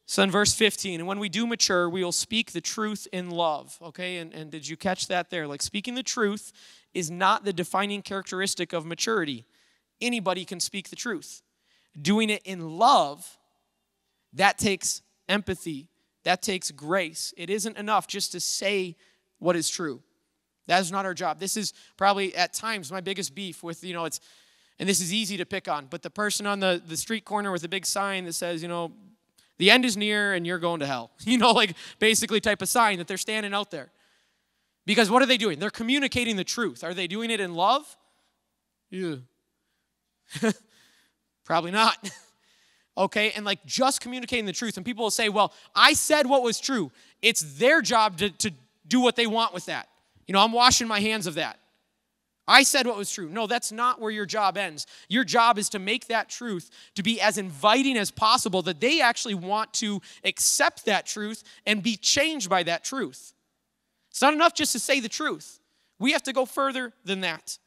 So 0.07 0.23
in 0.23 0.31
verse 0.31 0.55
15, 0.55 1.01
and 1.01 1.09
when 1.09 1.19
we 1.19 1.29
do 1.29 1.47
mature, 1.47 1.89
we 1.89 2.05
will 2.05 2.13
speak 2.13 2.53
the 2.53 2.61
truth 2.61 3.09
in 3.13 3.31
love. 3.31 3.79
Okay, 3.81 4.19
and, 4.19 4.33
and 4.35 4.51
did 4.51 4.69
you 4.69 4.77
catch 4.77 5.09
that 5.09 5.31
there? 5.31 5.47
Like 5.47 5.63
speaking 5.63 5.95
the 5.95 6.03
truth 6.03 6.53
is 6.93 7.11
not 7.11 7.45
the 7.45 7.53
defining 7.53 8.03
characteristic 8.03 8.73
of 8.73 8.85
maturity. 8.85 9.47
Anybody 10.01 10.45
can 10.45 10.61
speak 10.61 10.91
the 10.91 10.97
truth. 10.97 11.43
Doing 12.01 12.29
it 12.29 12.43
in 12.45 12.77
love, 12.77 13.39
that 14.35 14.59
takes 14.59 15.03
empathy, 15.29 15.89
that 16.25 16.43
takes 16.43 16.71
grace. 16.71 17.35
It 17.37 17.51
isn't 17.51 17.77
enough 17.77 18.07
just 18.07 18.33
to 18.33 18.41
say 18.41 18.97
what 19.39 19.57
is 19.57 19.69
true. 19.69 20.03
That 20.67 20.81
is 20.81 20.93
not 20.93 21.05
our 21.05 21.15
job. 21.15 21.41
This 21.41 21.57
is 21.57 21.73
probably 21.97 22.35
at 22.37 22.53
times 22.53 22.93
my 22.93 23.01
biggest 23.01 23.35
beef 23.35 23.63
with, 23.63 23.83
you 23.83 23.93
know, 23.93 24.05
it's, 24.05 24.21
and 24.79 24.89
this 24.89 25.01
is 25.01 25.13
easy 25.13 25.37
to 25.37 25.47
pick 25.47 25.69
on, 25.69 25.87
but 25.87 26.03
the 26.03 26.11
person 26.11 26.47
on 26.47 26.61
the, 26.61 26.81
the 26.87 26.97
street 26.97 27.25
corner 27.25 27.51
with 27.51 27.65
a 27.65 27.69
big 27.69 27.85
sign 27.85 28.25
that 28.25 28.35
says, 28.35 28.63
you 28.63 28.69
know, 28.69 28.93
the 29.59 29.71
end 29.71 29.85
is 29.85 29.97
near 29.97 30.35
and 30.35 30.47
you're 30.47 30.59
going 30.59 30.81
to 30.81 30.87
hell. 30.87 31.11
You 31.25 31.39
know, 31.39 31.53
like 31.53 31.75
basically 31.99 32.41
type 32.41 32.63
of 32.63 32.69
sign 32.69 32.99
that 32.99 33.07
they're 33.07 33.17
standing 33.17 33.55
out 33.55 33.71
there. 33.71 33.91
Because 34.85 35.11
what 35.11 35.23
are 35.23 35.27
they 35.27 35.37
doing? 35.37 35.59
They're 35.59 35.71
communicating 35.71 36.37
the 36.37 36.45
truth. 36.45 36.83
Are 36.83 36.95
they 36.95 37.07
doing 37.07 37.31
it 37.31 37.41
in 37.41 37.55
love? 37.55 37.97
Yeah. 38.91 39.17
Probably 41.45 41.71
not. 41.71 42.11
okay, 42.97 43.33
and 43.33 43.45
like 43.45 43.65
just 43.65 44.01
communicating 44.01 44.47
the 44.47 44.53
truth. 44.53 44.77
And 44.77 44.87
people 44.87 45.05
will 45.05 45.11
say, 45.11 45.29
well, 45.29 45.53
I 45.75 45.93
said 45.93 46.27
what 46.27 46.43
was 46.43 46.61
true. 46.61 46.91
It's 47.21 47.59
their 47.59 47.83
job 47.83 48.19
to, 48.19 48.31
to 48.31 48.53
do 48.87 49.01
what 49.01 49.17
they 49.17 49.27
want 49.27 49.55
with 49.55 49.67
that. 49.67 49.89
You 50.27 50.35
know, 50.35 50.41
I'm 50.41 50.53
washing 50.53 50.89
my 50.89 51.01
hands 51.01 51.27
of 51.27 51.35
that. 51.35 51.59
I 52.47 52.65
said 52.65 52.87
what 52.87 52.97
was 52.97 53.11
true. 53.11 53.29
No, 53.29 53.47
that's 53.47 53.71
not 53.71 54.01
where 54.01 54.11
your 54.11 54.27
job 54.27 54.57
ends. 54.57 54.87
Your 55.09 55.23
job 55.23 55.59
is 55.59 55.69
to 55.71 55.79
make 55.79 56.09
that 56.09 56.29
truth 56.29 56.71
to 56.97 57.03
be 57.03 57.21
as 57.21 57.39
inviting 57.39 57.97
as 57.97 58.11
possible 58.11 58.63
that 58.63 58.81
they 58.81 59.01
actually 59.01 59.35
want 59.35 59.73
to 59.75 60.03
accept 60.25 60.85
that 60.87 61.07
truth 61.07 61.45
and 61.67 61.83
be 61.83 61.97
changed 61.97 62.51
by 62.51 62.65
that 62.65 62.83
truth. 62.83 63.33
It's 64.11 64.21
not 64.21 64.35
enough 64.35 64.55
just 64.55 64.73
to 64.73 64.81
say 64.81 64.99
the 64.99 65.09
truth. 65.09 65.61
We 65.99 66.13
have 66.13 66.25
to 66.25 66.33
go 66.33 66.45
further 66.45 66.93
than 67.05 67.21
that. 67.21 67.59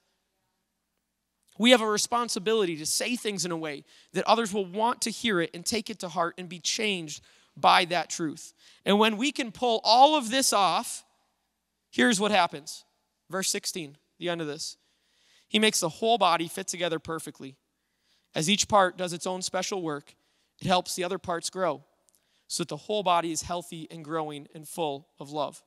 We 1.58 1.72
have 1.72 1.82
a 1.82 1.88
responsibility 1.88 2.76
to 2.78 2.86
say 2.86 3.16
things 3.16 3.46
in 3.46 3.52
a 3.52 3.58
way 3.58 3.86
that 4.14 4.28
others 4.28 4.54
will 4.54 4.66
want 4.66 5.02
to 5.02 5.10
hear 5.10 5.40
it 5.40 5.52
and 5.54 5.66
take 5.66 5.90
it 5.90 6.00
to 6.00 6.10
heart 6.10 6.36
and 6.38 6.50
be 6.50 6.60
changed 6.60 7.22
by 7.56 7.86
that 7.86 8.10
truth. 8.10 8.54
And 8.84 9.00
when 9.00 9.16
we 9.16 9.32
can 9.32 9.52
pull 9.52 9.80
all 9.84 10.18
of 10.18 10.30
this 10.30 10.52
off, 10.52 11.06
here's 11.92 12.20
what 12.20 12.32
happens. 12.32 12.84
Verse 13.30 13.50
16, 13.50 13.98
the 14.20 14.30
end 14.30 14.42
of 14.42 14.48
this. 14.48 14.78
He 15.48 15.60
makes 15.60 15.80
the 15.80 15.90
whole 15.90 16.18
body 16.18 16.48
fit 16.50 16.68
together 16.68 17.00
perfectly. 17.00 17.56
As 18.34 18.50
each 18.50 18.68
part 18.68 18.98
does 18.98 19.14
its 19.14 19.26
own 19.26 19.42
special 19.42 19.82
work, 19.82 20.16
it 20.60 20.68
helps 20.68 20.96
the 20.96 21.06
other 21.06 21.18
parts 21.18 21.50
grow. 21.50 21.84
so 22.48 22.64
that 22.64 22.70
the 22.70 22.78
whole 22.78 23.04
body 23.04 23.32
is 23.32 23.42
healthy 23.42 23.88
and 23.90 24.04
growing 24.04 24.48
and 24.54 24.68
full 24.68 25.08
of 25.20 25.32
love. 25.32 25.64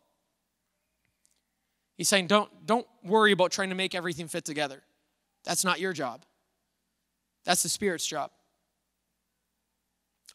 He's 1.96 2.09
saying, 2.09 2.29
don't, 2.29 2.51
don't 2.66 2.87
worry 3.03 3.33
about 3.33 3.51
trying 3.51 3.70
to 3.70 3.74
make 3.74 3.94
everything 3.94 4.29
fit 4.29 4.44
together. 4.44 4.83
That's 5.44 5.64
not 5.64 5.81
your 5.81 5.92
job, 5.92 6.24
that's 7.44 7.62
the 7.62 7.68
Spirit's 7.68 8.07
job. 8.07 8.31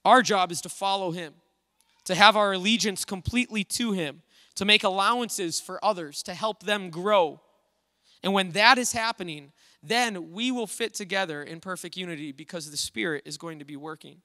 Our 0.06 0.22
job 0.22 0.52
is 0.52 0.62
to 0.62 0.70
follow 0.70 1.12
Him, 1.12 1.34
to 2.06 2.16
have 2.16 2.36
our 2.36 2.54
allegiance 2.54 3.06
completely 3.06 3.64
to 3.66 3.94
Him, 3.94 4.22
to 4.56 4.66
make 4.66 4.84
allowances 4.84 5.60
for 5.62 5.84
others, 5.84 6.24
to 6.24 6.34
help 6.34 6.64
them 6.64 6.90
grow. 6.90 7.42
And 8.22 8.34
when 8.34 8.52
that 8.52 8.78
is 8.78 8.92
happening, 8.94 9.52
then 9.82 10.32
we 10.32 10.52
will 10.52 10.68
fit 10.68 10.94
together 10.94 11.44
in 11.44 11.60
perfect 11.60 11.98
unity 11.98 12.32
because 12.32 12.70
the 12.70 12.78
Spirit 12.78 13.24
is 13.26 13.38
going 13.38 13.60
to 13.60 13.66
be 13.66 13.76
working. 13.76 14.22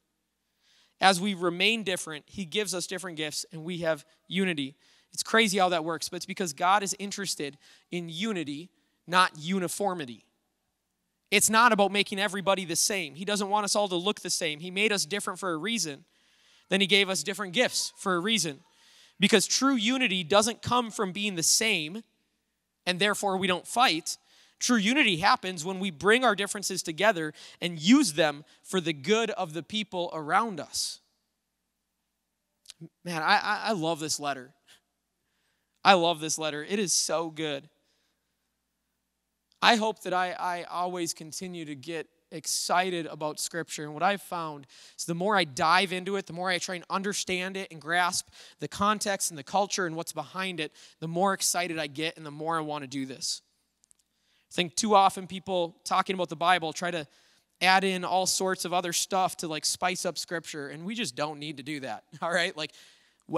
As 1.01 1.21
we 1.21 1.35
remain 1.35 1.85
different, 1.85 2.25
He 2.27 2.45
gives 2.45 2.75
us 2.75 2.87
different 2.87 3.17
gifts 3.17 3.47
and 3.53 3.63
we 3.63 3.79
have 3.79 4.05
unity. 4.27 4.77
It's 5.13 5.23
crazy 5.23 5.59
how 5.59 5.69
that 5.71 5.85
works, 5.85 6.09
but 6.09 6.17
it's 6.17 6.27
because 6.27 6.53
God 6.53 6.83
is 6.83 6.95
interested 6.99 7.57
in 7.91 8.09
unity, 8.09 8.71
not 9.07 9.33
uniformity. 9.39 10.25
It's 11.31 11.51
not 11.51 11.73
about 11.73 11.93
making 11.93 12.19
everybody 12.19 12.65
the 12.65 12.77
same. 12.77 13.15
He 13.15 13.25
doesn't 13.25 13.51
want 13.51 13.65
us 13.65 13.77
all 13.77 13.89
to 13.89 13.97
look 13.97 14.21
the 14.21 14.31
same. 14.31 14.61
He 14.61 14.71
made 14.71 14.93
us 14.93 15.05
different 15.05 15.39
for 15.39 15.51
a 15.53 15.57
reason. 15.57 16.05
Then 16.71 16.81
He 16.81 16.87
gave 16.87 17.09
us 17.09 17.23
different 17.23 17.53
gifts 17.53 17.93
for 17.97 18.15
a 18.15 18.21
reason. 18.21 18.61
Because 19.21 19.47
true 19.47 19.75
unity 19.75 20.25
doesn't 20.25 20.63
come 20.63 20.91
from 20.91 21.13
being 21.13 21.35
the 21.35 21.43
same, 21.43 22.03
and 22.87 22.99
therefore 22.99 23.37
we 23.37 23.47
don't 23.47 23.67
fight. 23.67 24.17
True 24.59 24.77
unity 24.77 25.17
happens 25.17 25.65
when 25.65 25.81
we 25.81 25.91
bring 25.91 26.25
our 26.25 26.35
differences 26.35 26.83
together 26.83 27.33
and 27.61 27.79
use 27.79 28.15
them 28.15 28.45
for 28.63 28.81
the 28.81 28.93
good 28.93 29.31
of 29.31 29.53
the 29.53 29.63
people 29.63 30.11
around 30.13 30.61
us. 30.61 31.01
Man, 33.05 33.23
I, 33.23 33.61
I 33.65 33.73
love 33.73 34.01
this 34.01 34.21
letter. 34.21 34.55
I 35.85 35.95
love 35.95 36.21
this 36.21 36.39
letter. 36.39 36.65
It 36.65 36.79
is 36.79 36.93
so 36.93 37.31
good. 37.31 37.69
I 39.61 39.77
hope 39.77 40.03
that 40.03 40.13
I, 40.13 40.33
I 40.33 40.63
always 40.65 41.13
continue 41.13 41.65
to 41.65 41.75
get 41.75 42.09
excited 42.31 43.07
about 43.07 43.41
Scripture. 43.41 43.85
And 43.85 43.95
what 43.95 44.03
I've 44.03 44.23
found 44.23 44.67
is 44.97 45.05
the 45.05 45.15
more 45.15 45.37
I 45.37 45.45
dive 45.45 45.93
into 45.93 46.17
it, 46.17 46.27
the 46.27 46.33
more 46.33 46.51
I 46.51 46.59
try 46.59 46.77
and 46.77 46.85
understand 46.91 47.57
it 47.57 47.71
and 47.71 47.81
grasp 47.81 48.29
the 48.61 48.69
context 48.69 49.31
and 49.31 49.39
the 49.39 49.45
culture 49.45 49.87
and 49.87 49.97
what's 49.97 50.13
behind 50.13 50.61
it, 50.61 50.73
the 51.01 51.09
more 51.09 51.33
excited 51.33 51.79
I 51.79 51.87
get 51.87 52.17
and 52.17 52.25
the 52.25 52.31
more 52.31 52.57
I 52.57 52.61
want 52.61 52.83
to 52.83 52.89
do 52.89 53.07
this. 53.07 53.43
I 54.51 54.55
think 54.55 54.77
too 54.77 54.95
often 54.95 55.27
people 55.27 55.77
talking 55.85 56.15
about 56.15 56.29
the 56.29 56.37
Bible 56.37 56.73
try 56.73 56.91
to 56.91 57.07
add 57.61 57.85
in 57.85 58.05
all 58.05 58.27
sorts 58.27 58.65
of 58.65 58.73
other 58.73 58.93
stuff 58.93 59.37
to 59.39 59.49
like 59.49 59.65
spice 59.65 60.07
up 60.07 60.17
Scripture, 60.17 60.69
and 60.69 60.85
we 60.85 60.95
just 60.95 61.17
don't 61.17 61.39
need 61.39 61.57
to 61.57 61.63
do 61.63 61.81
that. 61.81 62.05
All 62.23 62.33
right? 62.33 62.57
Like 62.57 62.73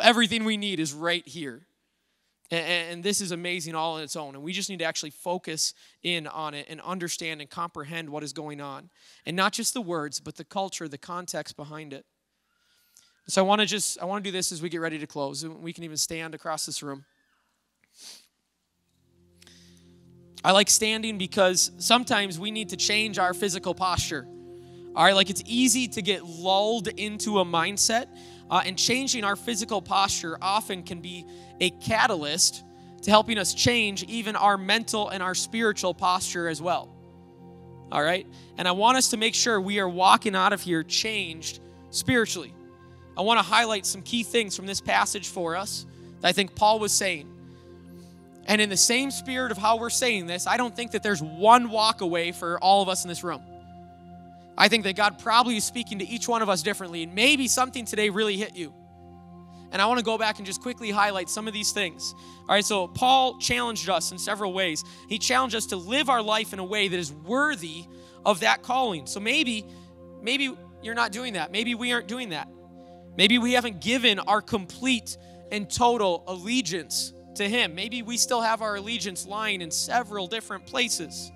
everything 0.03 0.45
we 0.45 0.57
need 0.57 0.79
is 0.79 0.93
right 0.93 1.27
here. 1.27 1.63
And, 2.51 3.05
this 3.05 3.21
is 3.21 3.31
amazing 3.31 3.77
all 3.77 3.95
on 3.95 4.03
its 4.03 4.17
own. 4.17 4.35
And 4.35 4.43
we 4.43 4.53
just 4.53 4.69
need 4.69 4.81
to 4.81 4.85
actually 4.85 5.11
focus 5.11 5.73
in 6.03 6.27
on 6.27 6.55
it 6.55 6.67
and 6.69 6.81
understand 6.81 7.41
and 7.41 7.49
comprehend 7.49 8.11
what 8.11 8.25
is 8.25 8.33
going 8.33 8.61
on. 8.61 8.91
And 9.25 9.37
not 9.37 9.53
just 9.53 9.73
the 9.73 9.81
words, 9.81 10.19
but 10.19 10.37
the 10.37 10.45
culture, 10.45 10.89
the 10.89 10.99
context 10.99 11.57
behind 11.57 11.93
it. 11.93 12.05
So 13.29 13.45
I 13.45 13.47
want 13.47 13.61
to 13.61 13.67
just, 13.67 14.01
I 14.03 14.05
want 14.05 14.25
to 14.25 14.29
do 14.29 14.33
this 14.33 14.51
as 14.51 14.61
we 14.61 14.69
get 14.69 14.81
ready 14.81 14.99
to 14.99 15.07
close. 15.07 15.47
We 15.47 15.73
can 15.73 15.85
even 15.85 15.97
stand 15.97 16.35
across 16.35 16.67
this 16.67 16.83
room. 16.83 17.05
I 20.43 20.53
like 20.53 20.71
standing 20.71 21.19
because 21.19 21.71
sometimes 21.79 22.39
we 22.39 22.51
need 22.51 22.71
to 22.71 22.77
change 22.77 23.19
our 23.19 23.35
physical 23.35 23.75
posture. 23.75 24.27
All 24.97 25.05
right, 25.05 25.15
like 25.15 25.31
it's 25.31 25.43
easy 25.47 25.87
to 25.89 26.03
get 26.03 26.25
lulled 26.25 26.89
into 26.89 27.39
a 27.39 27.45
mindset, 27.45 28.07
uh, 28.51 28.63
and 28.65 28.77
changing 28.77 29.25
our 29.25 29.37
physical 29.37 29.81
posture 29.81 30.37
often 30.43 30.83
can 30.83 31.01
be 31.01 31.25
a 31.61 31.71
catalyst 31.71 32.65
to 33.03 33.11
helping 33.11 33.39
us 33.39 33.55
change 33.55 34.03
even 34.05 34.37
our 34.37 34.59
mental 34.59 35.09
and 35.09 35.23
our 35.23 35.35
spiritual 35.35 35.95
posture 35.95 36.49
as 36.49 36.61
well. 36.61 36.89
All 37.93 38.03
right? 38.03 38.27
And 38.59 38.69
I 38.69 38.73
want 38.73 38.99
us 38.99 39.11
to 39.11 39.17
make 39.17 39.35
sure 39.35 39.61
we 39.61 39.81
are 39.81 39.89
walking 39.89 40.35
out 40.35 40.53
of 40.53 40.61
here 40.61 40.83
changed 40.83 41.61
spiritually. 41.91 42.53
I 43.17 43.23
want 43.23 43.39
to 43.39 43.43
highlight 43.43 43.87
some 43.87 44.03
key 44.03 44.23
things 44.23 44.57
from 44.57 44.67
this 44.67 44.81
passage 44.81 45.29
for 45.29 45.57
us 45.57 45.87
that 46.21 46.29
I 46.29 46.33
think 46.33 46.55
Paul 46.55 46.79
was 46.79 46.93
saying. 46.93 47.29
And 48.47 48.61
in 48.61 48.69
the 48.69 48.77
same 48.77 49.11
spirit 49.11 49.53
of 49.53 49.59
how 49.59 49.79
we're 49.79 49.91
saying 49.91 50.27
this, 50.27 50.47
I 50.47 50.57
don't 50.57 50.75
think 50.75 50.93
that 50.93 51.03
there's 51.03 51.23
one 51.23 51.71
walk 51.71 52.01
away 52.01 52.33
for 52.33 52.59
all 52.59 52.83
of 52.83 52.89
us 52.89 53.05
in 53.05 53.09
this 53.09 53.23
room. 53.23 53.43
I 54.61 54.69
think 54.69 54.85
that 54.85 54.95
God 54.95 55.19
probably 55.19 55.57
is 55.57 55.65
speaking 55.65 56.01
to 56.01 56.07
each 56.07 56.29
one 56.29 56.43
of 56.43 56.51
us 56.51 56.61
differently, 56.63 57.03
and 57.03 57.15
maybe 57.15 57.49
something 57.49 57.87
today 57.87 58.11
really 58.11 58.37
hit 58.37 58.55
you. 58.55 58.75
And 59.73 59.81
I 59.81 59.87
want 59.87 60.01
to 60.01 60.05
go 60.05 60.19
back 60.19 60.37
and 60.37 60.45
just 60.45 60.61
quickly 60.61 60.91
highlight 60.91 61.31
some 61.31 61.49
of 61.49 61.55
these 61.55 61.73
things. 61.73 62.15
All 62.41 62.49
right, 62.49 62.65
so 62.65 62.87
Paul 62.87 63.39
challenged 63.39 63.89
us 63.89 64.13
in 64.13 64.19
several 64.19 64.53
ways. 64.53 64.85
He 65.09 65.19
challenged 65.19 65.57
us 65.57 65.65
to 65.67 65.77
live 65.77 66.11
our 66.11 66.21
life 66.21 66.53
in 66.53 66.59
a 66.59 66.65
way 66.65 66.89
that 66.89 66.99
is 66.99 67.11
worthy 67.11 67.87
of 68.27 68.41
that 68.41 68.63
calling. 68.63 69.07
So 69.07 69.19
maybe, 69.19 69.65
maybe 70.21 70.55
you're 70.83 70.95
not 70.95 71.11
doing 71.11 71.33
that. 71.35 71.51
Maybe 71.51 71.75
we 71.75 71.95
aren't 71.95 72.07
doing 72.07 72.29
that. 72.29 72.47
Maybe 73.17 73.39
we 73.39 73.55
haven't 73.55 73.81
given 73.81 74.19
our 74.19 74.43
complete 74.43 75.17
and 75.51 75.71
total 75.71 76.23
allegiance 76.27 77.15
to 77.37 77.49
Him. 77.49 77.75
Maybe 77.75 78.03
we 78.03 78.19
still 78.19 78.43
have 78.43 78.61
our 78.61 78.77
allegiance 78.77 79.27
lying 79.27 79.63
in 79.63 79.71
several 79.71 80.27
different 80.27 80.67
places. 80.67 81.33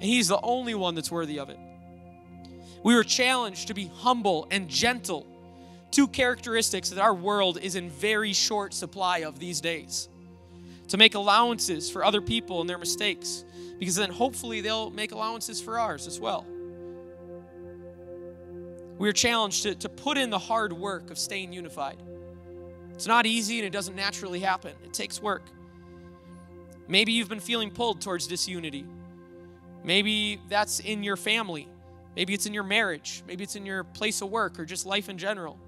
And 0.00 0.04
He's 0.04 0.28
the 0.28 0.40
only 0.42 0.74
one 0.74 0.94
that's 0.94 1.10
worthy 1.10 1.38
of 1.38 1.50
it. 1.50 1.58
We 2.82 2.94
were 2.94 3.04
challenged 3.04 3.68
to 3.68 3.74
be 3.74 3.90
humble 3.92 4.46
and 4.50 4.68
gentle 4.68 5.26
two 5.90 6.06
characteristics 6.08 6.90
that 6.90 7.00
our 7.00 7.14
world 7.14 7.58
is 7.60 7.74
in 7.74 7.90
very 7.90 8.32
short 8.32 8.74
supply 8.74 9.18
of 9.18 9.38
these 9.38 9.60
days. 9.60 10.08
To 10.88 10.96
make 10.96 11.14
allowances 11.14 11.90
for 11.90 12.04
other 12.04 12.20
people 12.20 12.60
and 12.60 12.70
their 12.70 12.78
mistakes, 12.78 13.44
because 13.78 13.96
then 13.96 14.10
hopefully 14.10 14.60
they'll 14.60 14.90
make 14.90 15.12
allowances 15.12 15.60
for 15.60 15.78
ours 15.78 16.06
as 16.06 16.18
well. 16.18 16.46
We 18.98 19.08
are 19.08 19.12
challenged 19.12 19.62
to, 19.62 19.74
to 19.76 19.88
put 19.88 20.18
in 20.18 20.30
the 20.30 20.38
hard 20.38 20.72
work 20.72 21.10
of 21.10 21.18
staying 21.18 21.52
unified. 21.52 21.98
It's 22.94 23.06
not 23.06 23.26
easy 23.26 23.58
and 23.58 23.66
it 23.66 23.70
doesn't 23.70 23.94
naturally 23.94 24.40
happen, 24.40 24.72
it 24.84 24.92
takes 24.92 25.22
work. 25.22 25.42
Maybe 26.88 27.12
you've 27.12 27.28
been 27.28 27.38
feeling 27.40 27.70
pulled 27.70 28.00
towards 28.00 28.26
disunity. 28.26 28.86
Maybe 29.84 30.40
that's 30.48 30.80
in 30.80 31.02
your 31.02 31.16
family. 31.16 31.68
Maybe 32.16 32.34
it's 32.34 32.46
in 32.46 32.54
your 32.54 32.64
marriage. 32.64 33.22
Maybe 33.26 33.44
it's 33.44 33.56
in 33.56 33.64
your 33.64 33.84
place 33.84 34.20
of 34.22 34.30
work 34.30 34.58
or 34.58 34.64
just 34.64 34.86
life 34.86 35.08
in 35.08 35.18
general. 35.18 35.58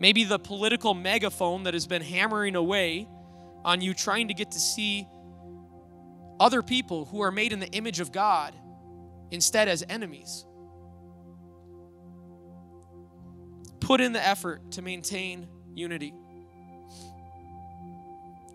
Maybe 0.00 0.24
the 0.24 0.38
political 0.38 0.94
megaphone 0.94 1.64
that 1.64 1.74
has 1.74 1.86
been 1.86 2.02
hammering 2.02 2.56
away 2.56 3.06
on 3.64 3.80
you 3.80 3.94
trying 3.94 4.28
to 4.28 4.34
get 4.34 4.52
to 4.52 4.58
see 4.58 5.06
other 6.40 6.62
people 6.62 7.04
who 7.04 7.22
are 7.22 7.30
made 7.30 7.52
in 7.52 7.60
the 7.60 7.68
image 7.68 8.00
of 8.00 8.10
God 8.10 8.54
instead 9.30 9.68
as 9.68 9.84
enemies. 9.88 10.44
Put 13.80 14.00
in 14.00 14.12
the 14.12 14.26
effort 14.26 14.72
to 14.72 14.82
maintain 14.82 15.46
unity. 15.74 16.14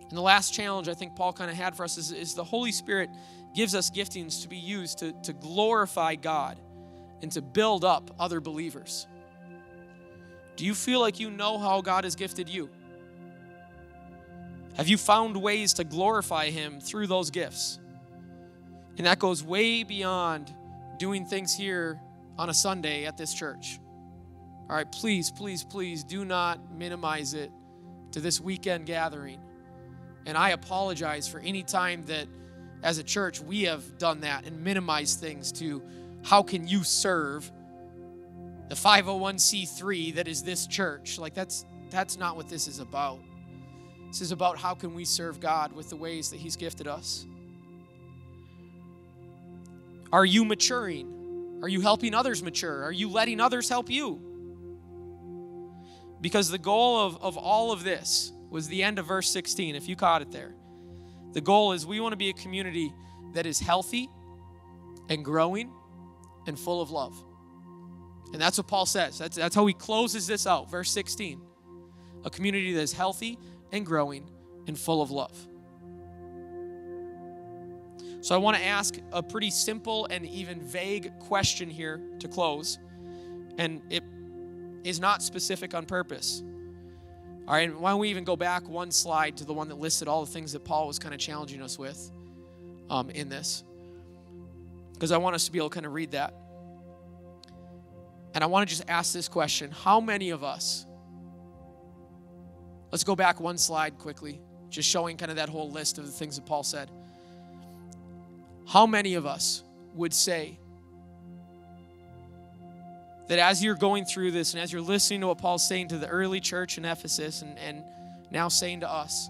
And 0.10 0.18
the 0.18 0.22
last 0.22 0.54
challenge 0.54 0.88
I 0.88 0.94
think 0.94 1.16
Paul 1.16 1.34
kind 1.34 1.52
of 1.52 1.58
had 1.58 1.76
for 1.76 1.84
us 1.84 1.98
is, 1.98 2.12
is 2.12 2.34
the 2.34 2.44
Holy 2.44 2.72
Spirit 2.72 3.10
gives 3.54 3.76
us 3.76 3.90
giftings 3.90 4.42
to 4.44 4.48
be 4.48 4.58
used 4.58 5.00
to, 5.00 5.14
to 5.24 5.34
glorify 5.34 6.16
God 6.16 6.60
and 7.22 7.32
to 7.32 7.42
build 7.42 7.84
up 7.84 8.12
other 8.20 8.40
believers. 8.40 9.08
Do 10.56 10.66
you 10.66 10.74
feel 10.74 11.00
like 11.00 11.20
you 11.20 11.30
know 11.30 11.58
how 11.58 11.82
God 11.82 12.04
has 12.04 12.16
gifted 12.16 12.50
you? 12.50 12.70
Have 14.76 14.88
you 14.88 14.98
found 14.98 15.36
ways 15.38 15.74
to 15.74 15.84
glorify 15.84 16.50
Him 16.50 16.80
through 16.80 17.08
those 17.08 17.32
gifts? 17.32 17.80
And 18.98 19.06
that 19.06 19.20
goes 19.20 19.44
way 19.44 19.84
beyond 19.84 20.54
doing 20.98 21.26
things 21.26 21.56
here 21.56 22.00
on 22.38 22.50
a 22.50 22.54
Sunday 22.54 23.06
at 23.06 23.18
this 23.18 23.34
church. 23.34 23.80
All 24.70 24.76
right, 24.76 24.92
please, 24.92 25.32
please, 25.32 25.64
please 25.64 26.04
do 26.04 26.26
not 26.26 26.60
minimize 26.76 27.34
it 27.34 27.52
to 28.12 28.20
this 28.20 28.42
weekend 28.42 28.86
gathering. 28.86 29.40
And 30.26 30.38
I 30.38 30.50
apologize 30.50 31.28
for 31.28 31.40
any 31.40 31.64
time 31.64 32.06
that 32.08 32.28
as 32.84 32.98
a 32.98 33.04
church 33.04 33.40
we 33.40 33.64
have 33.64 33.98
done 33.98 34.22
that 34.22 34.46
and 34.46 34.64
minimized 34.64 35.20
things 35.20 35.52
to 35.52 35.82
how 36.24 36.44
can 36.44 36.68
you 36.68 36.84
serve 36.84 37.52
the 38.70 38.76
501c3 38.76 40.16
that 40.16 40.28
is 40.28 40.44
this 40.44 40.68
church. 40.68 41.18
Like 41.18 41.34
that's 41.34 41.66
that's 41.90 42.18
not 42.18 42.36
what 42.36 42.50
this 42.50 42.68
is 42.68 42.80
about. 42.80 43.20
This 44.08 44.22
is 44.22 44.32
about 44.32 44.58
how 44.58 44.74
can 44.74 44.94
we 44.94 45.06
serve 45.06 45.40
God 45.40 45.72
with 45.72 45.90
the 45.90 45.96
ways 45.96 46.30
that 46.32 46.38
he's 46.38 46.56
gifted 46.56 46.88
us. 46.88 47.26
Are 50.12 50.26
you 50.26 50.44
maturing? 50.46 51.60
Are 51.62 51.68
you 51.68 51.82
helping 51.82 52.14
others 52.14 52.44
mature? 52.44 52.84
Are 52.84 52.92
you 52.92 53.10
letting 53.10 53.40
others 53.40 53.70
help 53.70 53.90
you? 53.90 54.22
Because 56.22 56.50
the 56.50 56.58
goal 56.58 57.00
of, 57.00 57.22
of 57.22 57.38
all 57.38 57.72
of 57.72 57.84
this 57.84 58.32
was 58.50 58.68
the 58.68 58.84
end 58.84 59.00
of 59.00 59.06
verse 59.06 59.30
16, 59.30 59.76
if 59.76 59.88
you 59.88 59.96
caught 59.96 60.22
it 60.22 60.32
there. 60.32 60.56
The 61.34 61.42
goal 61.42 61.74
is 61.74 61.86
we 61.86 62.00
want 62.00 62.14
to 62.14 62.18
be 62.18 62.30
a 62.30 62.34
community 62.34 62.94
that 63.34 63.46
is 63.46 63.60
healthy 63.60 64.10
and 65.10 65.24
growing 65.24 65.72
and 66.48 66.58
full 66.58 66.82
of 66.82 66.92
love. 66.92 67.16
And 68.34 68.42
that's 68.42 68.58
what 68.58 68.68
Paul 68.68 68.86
says. 68.86 69.18
That's, 69.18 69.38
that's 69.38 69.56
how 69.56 69.66
he 69.66 69.74
closes 69.74 70.28
this 70.28 70.48
out. 70.48 70.70
Verse 70.70 70.92
16 70.92 71.42
a 72.26 72.30
community 72.30 72.74
that 72.74 72.82
is 72.82 72.92
healthy 72.92 73.38
and 73.72 73.86
growing 73.86 74.30
and 74.68 74.78
full 74.78 75.02
of 75.02 75.12
love. 75.12 75.48
So 78.22 78.36
I 78.36 78.38
want 78.40 78.58
to 78.58 78.64
ask 78.64 78.96
a 79.14 79.24
pretty 79.24 79.52
simple 79.52 80.08
and 80.10 80.26
even 80.26 80.60
vague 80.60 81.18
question 81.20 81.70
here 81.70 82.02
to 82.20 82.28
close. 82.28 82.80
And 83.58 83.82
it 83.90 84.04
is 84.84 85.00
not 85.00 85.22
specific 85.22 85.74
on 85.74 85.86
purpose. 85.86 86.44
All 87.48 87.54
right, 87.54 87.74
why 87.74 87.92
don't 87.92 88.00
we 88.00 88.10
even 88.10 88.26
go 88.26 88.36
back 88.36 88.68
one 88.68 88.92
slide 88.92 89.38
to 89.38 89.46
the 89.46 89.54
one 89.54 89.70
that 89.70 89.80
listed 89.80 90.10
all 90.10 90.26
the 90.26 90.32
things 90.32 90.52
that 90.52 90.66
Paul 90.66 90.86
was 90.86 91.00
kind 91.00 91.14
of 91.14 91.20
challenging 91.20 91.62
us 91.62 91.80
with 91.80 92.12
um, 92.90 93.10
in 93.10 93.30
this? 93.30 93.64
Because 94.94 95.14
I 95.14 95.18
want 95.18 95.36
us 95.36 95.46
to 95.46 95.52
be 95.52 95.58
able 95.58 95.70
to 95.70 95.74
kind 95.74 95.86
of 95.86 95.94
read 95.94 96.12
that. 96.12 96.34
And 98.34 98.44
I 98.44 98.48
want 98.48 98.68
to 98.68 98.76
just 98.76 98.88
ask 98.90 99.14
this 99.14 99.30
question 99.30 99.72
How 99.72 100.02
many 100.02 100.32
of 100.32 100.44
us, 100.44 100.86
let's 102.92 103.06
go 103.06 103.16
back 103.16 103.40
one 103.40 103.58
slide 103.58 103.98
quickly, 103.98 104.42
just 104.70 104.90
showing 104.90 105.16
kind 105.16 105.32
of 105.32 105.38
that 105.38 105.48
whole 105.48 105.72
list 105.72 105.98
of 105.98 106.06
the 106.06 106.12
things 106.12 106.36
that 106.36 106.46
Paul 106.46 106.64
said. 106.64 106.92
How 108.68 108.86
many 108.86 109.14
of 109.14 109.26
us 109.26 109.64
would 109.94 110.14
say 110.14 110.60
that 113.28 113.40
as 113.40 113.64
you're 113.64 113.76
going 113.76 114.06
through 114.06 114.32
this 114.32 114.54
and 114.54 114.62
as 114.62 114.72
you're 114.72 114.82
listening 114.82 115.22
to 115.22 115.28
what 115.28 115.38
Paul's 115.38 115.68
saying 115.68 115.90
to 115.90 115.98
the 115.98 116.08
early 116.08 116.40
church 116.40 116.78
in 116.78 116.86
Ephesus 116.86 117.42
and, 117.42 117.58
and 117.60 117.84
now 118.32 118.48
saying 118.48 118.82
to 118.82 118.90
us, 118.90 119.30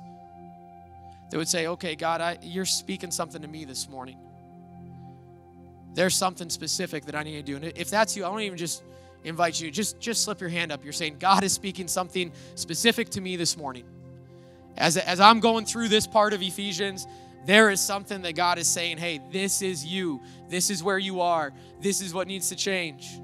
that 1.29 1.37
would 1.37 1.47
say, 1.47 1.67
okay, 1.67 1.95
God, 1.95 2.21
I, 2.21 2.37
you're 2.41 2.65
speaking 2.65 3.11
something 3.11 3.41
to 3.41 3.47
me 3.47 3.65
this 3.65 3.89
morning. 3.89 4.17
There's 5.93 6.15
something 6.15 6.49
specific 6.49 7.05
that 7.05 7.15
I 7.15 7.23
need 7.23 7.35
to 7.37 7.43
do. 7.43 7.55
And 7.55 7.65
if 7.65 7.89
that's 7.89 8.15
you, 8.15 8.23
I 8.25 8.29
don't 8.29 8.41
even 8.41 8.57
just 8.57 8.83
invite 9.23 9.59
you, 9.59 9.71
just, 9.71 9.99
just 9.99 10.23
slip 10.23 10.39
your 10.39 10.49
hand 10.49 10.71
up. 10.71 10.83
You're 10.83 10.93
saying, 10.93 11.17
God 11.19 11.43
is 11.43 11.51
speaking 11.51 11.87
something 11.87 12.31
specific 12.55 13.09
to 13.09 13.21
me 13.21 13.35
this 13.35 13.57
morning. 13.57 13.83
As, 14.77 14.95
as 14.95 15.19
I'm 15.19 15.39
going 15.39 15.65
through 15.65 15.89
this 15.89 16.05
part 16.05 16.33
of 16.33 16.41
Ephesians, 16.41 17.07
there 17.45 17.71
is 17.71 17.81
something 17.81 18.21
that 18.21 18.35
God 18.35 18.59
is 18.59 18.67
saying, 18.67 18.99
hey, 18.99 19.19
this 19.31 19.61
is 19.61 19.85
you. 19.85 20.21
This 20.49 20.69
is 20.69 20.83
where 20.83 20.99
you 20.99 21.21
are. 21.21 21.51
This 21.81 22.01
is 22.01 22.13
what 22.13 22.27
needs 22.27 22.49
to 22.49 22.55
change. 22.55 23.19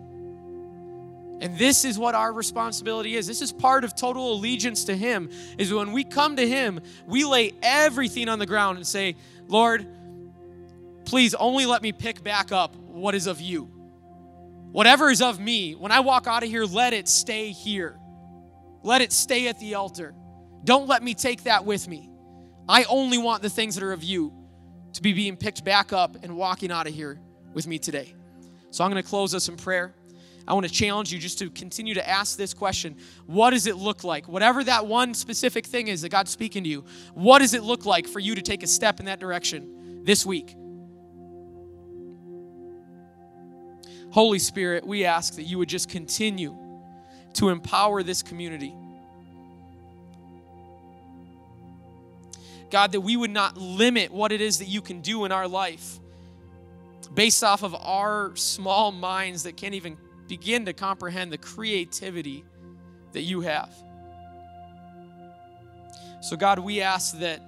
And 1.44 1.58
this 1.58 1.84
is 1.84 2.00
what 2.00 2.16
our 2.16 2.32
responsibility 2.32 3.18
is. 3.18 3.28
This 3.28 3.42
is 3.42 3.52
part 3.52 3.84
of 3.84 3.94
total 3.98 4.32
allegiance 4.32 4.86
to 4.86 4.96
Him, 4.96 5.30
is 5.58 5.74
when 5.74 5.92
we 5.92 6.06
come 6.06 6.38
to 6.38 6.48
Him, 6.48 6.80
we 7.06 7.26
lay 7.26 7.52
everything 7.62 8.30
on 8.30 8.40
the 8.40 8.46
ground 8.46 8.78
and 8.78 8.88
say, 8.88 9.18
Lord, 9.50 9.86
please 11.04 11.34
only 11.34 11.66
let 11.66 11.82
me 11.82 11.92
pick 11.92 12.24
back 12.24 12.54
up 12.54 12.78
what 12.78 13.14
is 13.14 13.28
of 13.28 13.42
you. 13.42 13.66
Whatever 14.72 15.10
is 15.10 15.22
of 15.22 15.38
me, 15.38 15.74
when 15.74 15.92
I 15.92 16.00
walk 16.00 16.28
out 16.28 16.44
of 16.44 16.50
here, 16.50 16.64
let 16.64 16.94
it 16.94 17.10
stay 17.10 17.52
here. 17.52 18.00
Let 18.82 19.02
it 19.02 19.12
stay 19.12 19.50
at 19.50 19.60
the 19.60 19.76
altar. 19.76 20.16
Don't 20.64 20.88
let 20.88 21.04
me 21.04 21.14
take 21.14 21.44
that 21.44 21.66
with 21.66 21.90
me. 21.90 22.10
I 22.70 22.86
only 22.86 23.18
want 23.18 23.42
the 23.42 23.50
things 23.50 23.76
that 23.76 23.84
are 23.84 23.92
of 23.92 24.02
you 24.02 24.32
to 24.94 25.02
be 25.02 25.12
being 25.12 25.36
picked 25.36 25.66
back 25.66 25.92
up 25.92 26.16
and 26.24 26.38
walking 26.38 26.72
out 26.72 26.88
of 26.88 26.94
here 26.94 27.20
with 27.54 27.68
me 27.68 27.80
today. 27.80 28.16
So 28.72 28.86
I'm 28.86 28.90
going 28.90 29.04
to 29.04 29.08
close 29.08 29.36
us 29.36 29.50
in 29.50 29.58
prayer. 29.58 29.94
I 30.48 30.54
want 30.54 30.68
to 30.68 30.72
challenge 30.72 31.14
you 31.14 31.20
just 31.20 31.40
to 31.40 31.50
continue 31.50 31.94
to 31.94 32.10
ask 32.10 32.38
this 32.38 32.54
question 32.54 32.98
What 33.26 33.52
does 33.52 33.68
it 33.68 33.78
look 33.78 34.04
like? 34.04 34.28
Whatever 34.28 34.64
that 34.64 34.88
one 34.88 35.14
specific 35.14 35.66
thing 35.66 35.88
is 35.88 36.02
that 36.02 36.10
God's 36.10 36.32
speaking 36.32 36.64
to 36.64 36.70
you, 36.70 36.86
what 37.14 37.40
does 37.40 37.54
it 37.54 37.64
look 37.64 37.86
like 37.86 38.08
for 38.08 38.20
you 38.20 38.36
to 38.36 38.42
take 38.42 38.64
a 38.64 38.68
step 38.68 39.00
in 39.00 39.06
that 39.06 39.20
direction 39.20 40.04
this 40.04 40.26
week? 40.26 40.56
Holy 44.12 44.40
Spirit, 44.40 44.86
we 44.86 45.06
ask 45.06 45.36
that 45.36 45.44
you 45.44 45.58
would 45.58 45.70
just 45.70 45.90
continue 45.90 46.56
to 47.34 47.50
empower 47.50 48.04
this 48.04 48.22
community. 48.22 48.76
God, 52.70 52.92
that 52.92 53.02
we 53.02 53.18
would 53.18 53.32
not 53.32 53.58
limit 53.58 54.12
what 54.12 54.32
it 54.32 54.42
is 54.42 54.60
that 54.60 54.68
you 54.68 54.82
can 54.82 55.02
do 55.02 55.26
in 55.26 55.32
our 55.32 55.48
life 55.48 56.00
based 57.14 57.44
off 57.44 57.64
of 57.64 57.76
our 57.76 58.36
small 58.36 58.92
minds 58.92 59.44
that 59.44 59.58
can't 59.58 59.76
even 59.76 59.98
begin 60.28 60.66
to 60.66 60.74
comprehend 60.74 61.32
the 61.32 61.38
creativity 61.38 62.44
that 63.14 63.22
you 63.22 63.42
have. 63.42 63.74
So, 66.22 66.38
God, 66.38 66.60
we 66.60 66.82
ask 66.82 67.20
that 67.20 67.42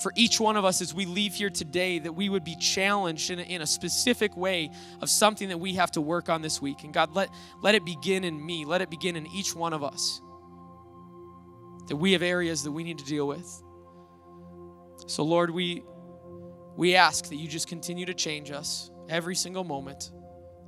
for 0.00 0.12
each 0.16 0.40
one 0.40 0.56
of 0.56 0.64
us 0.64 0.80
as 0.80 0.92
we 0.92 1.04
leave 1.04 1.34
here 1.34 1.50
today, 1.50 1.98
that 1.98 2.12
we 2.12 2.28
would 2.28 2.44
be 2.44 2.56
challenged 2.56 3.30
in 3.30 3.38
a, 3.38 3.42
in 3.42 3.62
a 3.62 3.66
specific 3.66 4.36
way 4.36 4.70
of 5.00 5.08
something 5.08 5.48
that 5.48 5.58
we 5.58 5.74
have 5.74 5.90
to 5.92 6.00
work 6.00 6.28
on 6.28 6.42
this 6.42 6.60
week. 6.60 6.84
And 6.84 6.92
God, 6.92 7.14
let, 7.14 7.28
let 7.62 7.74
it 7.74 7.84
begin 7.84 8.24
in 8.24 8.44
me, 8.44 8.64
let 8.64 8.82
it 8.82 8.90
begin 8.90 9.16
in 9.16 9.26
each 9.28 9.54
one 9.54 9.72
of 9.72 9.82
us. 9.82 10.20
That 11.88 11.96
we 11.96 12.12
have 12.12 12.22
areas 12.22 12.62
that 12.64 12.72
we 12.72 12.82
need 12.82 12.98
to 12.98 13.04
deal 13.04 13.26
with. 13.26 13.62
So, 15.06 15.22
Lord, 15.22 15.50
we, 15.50 15.84
we 16.76 16.96
ask 16.96 17.28
that 17.28 17.36
you 17.36 17.46
just 17.46 17.68
continue 17.68 18.06
to 18.06 18.14
change 18.14 18.50
us 18.50 18.90
every 19.08 19.34
single 19.34 19.64
moment. 19.64 20.10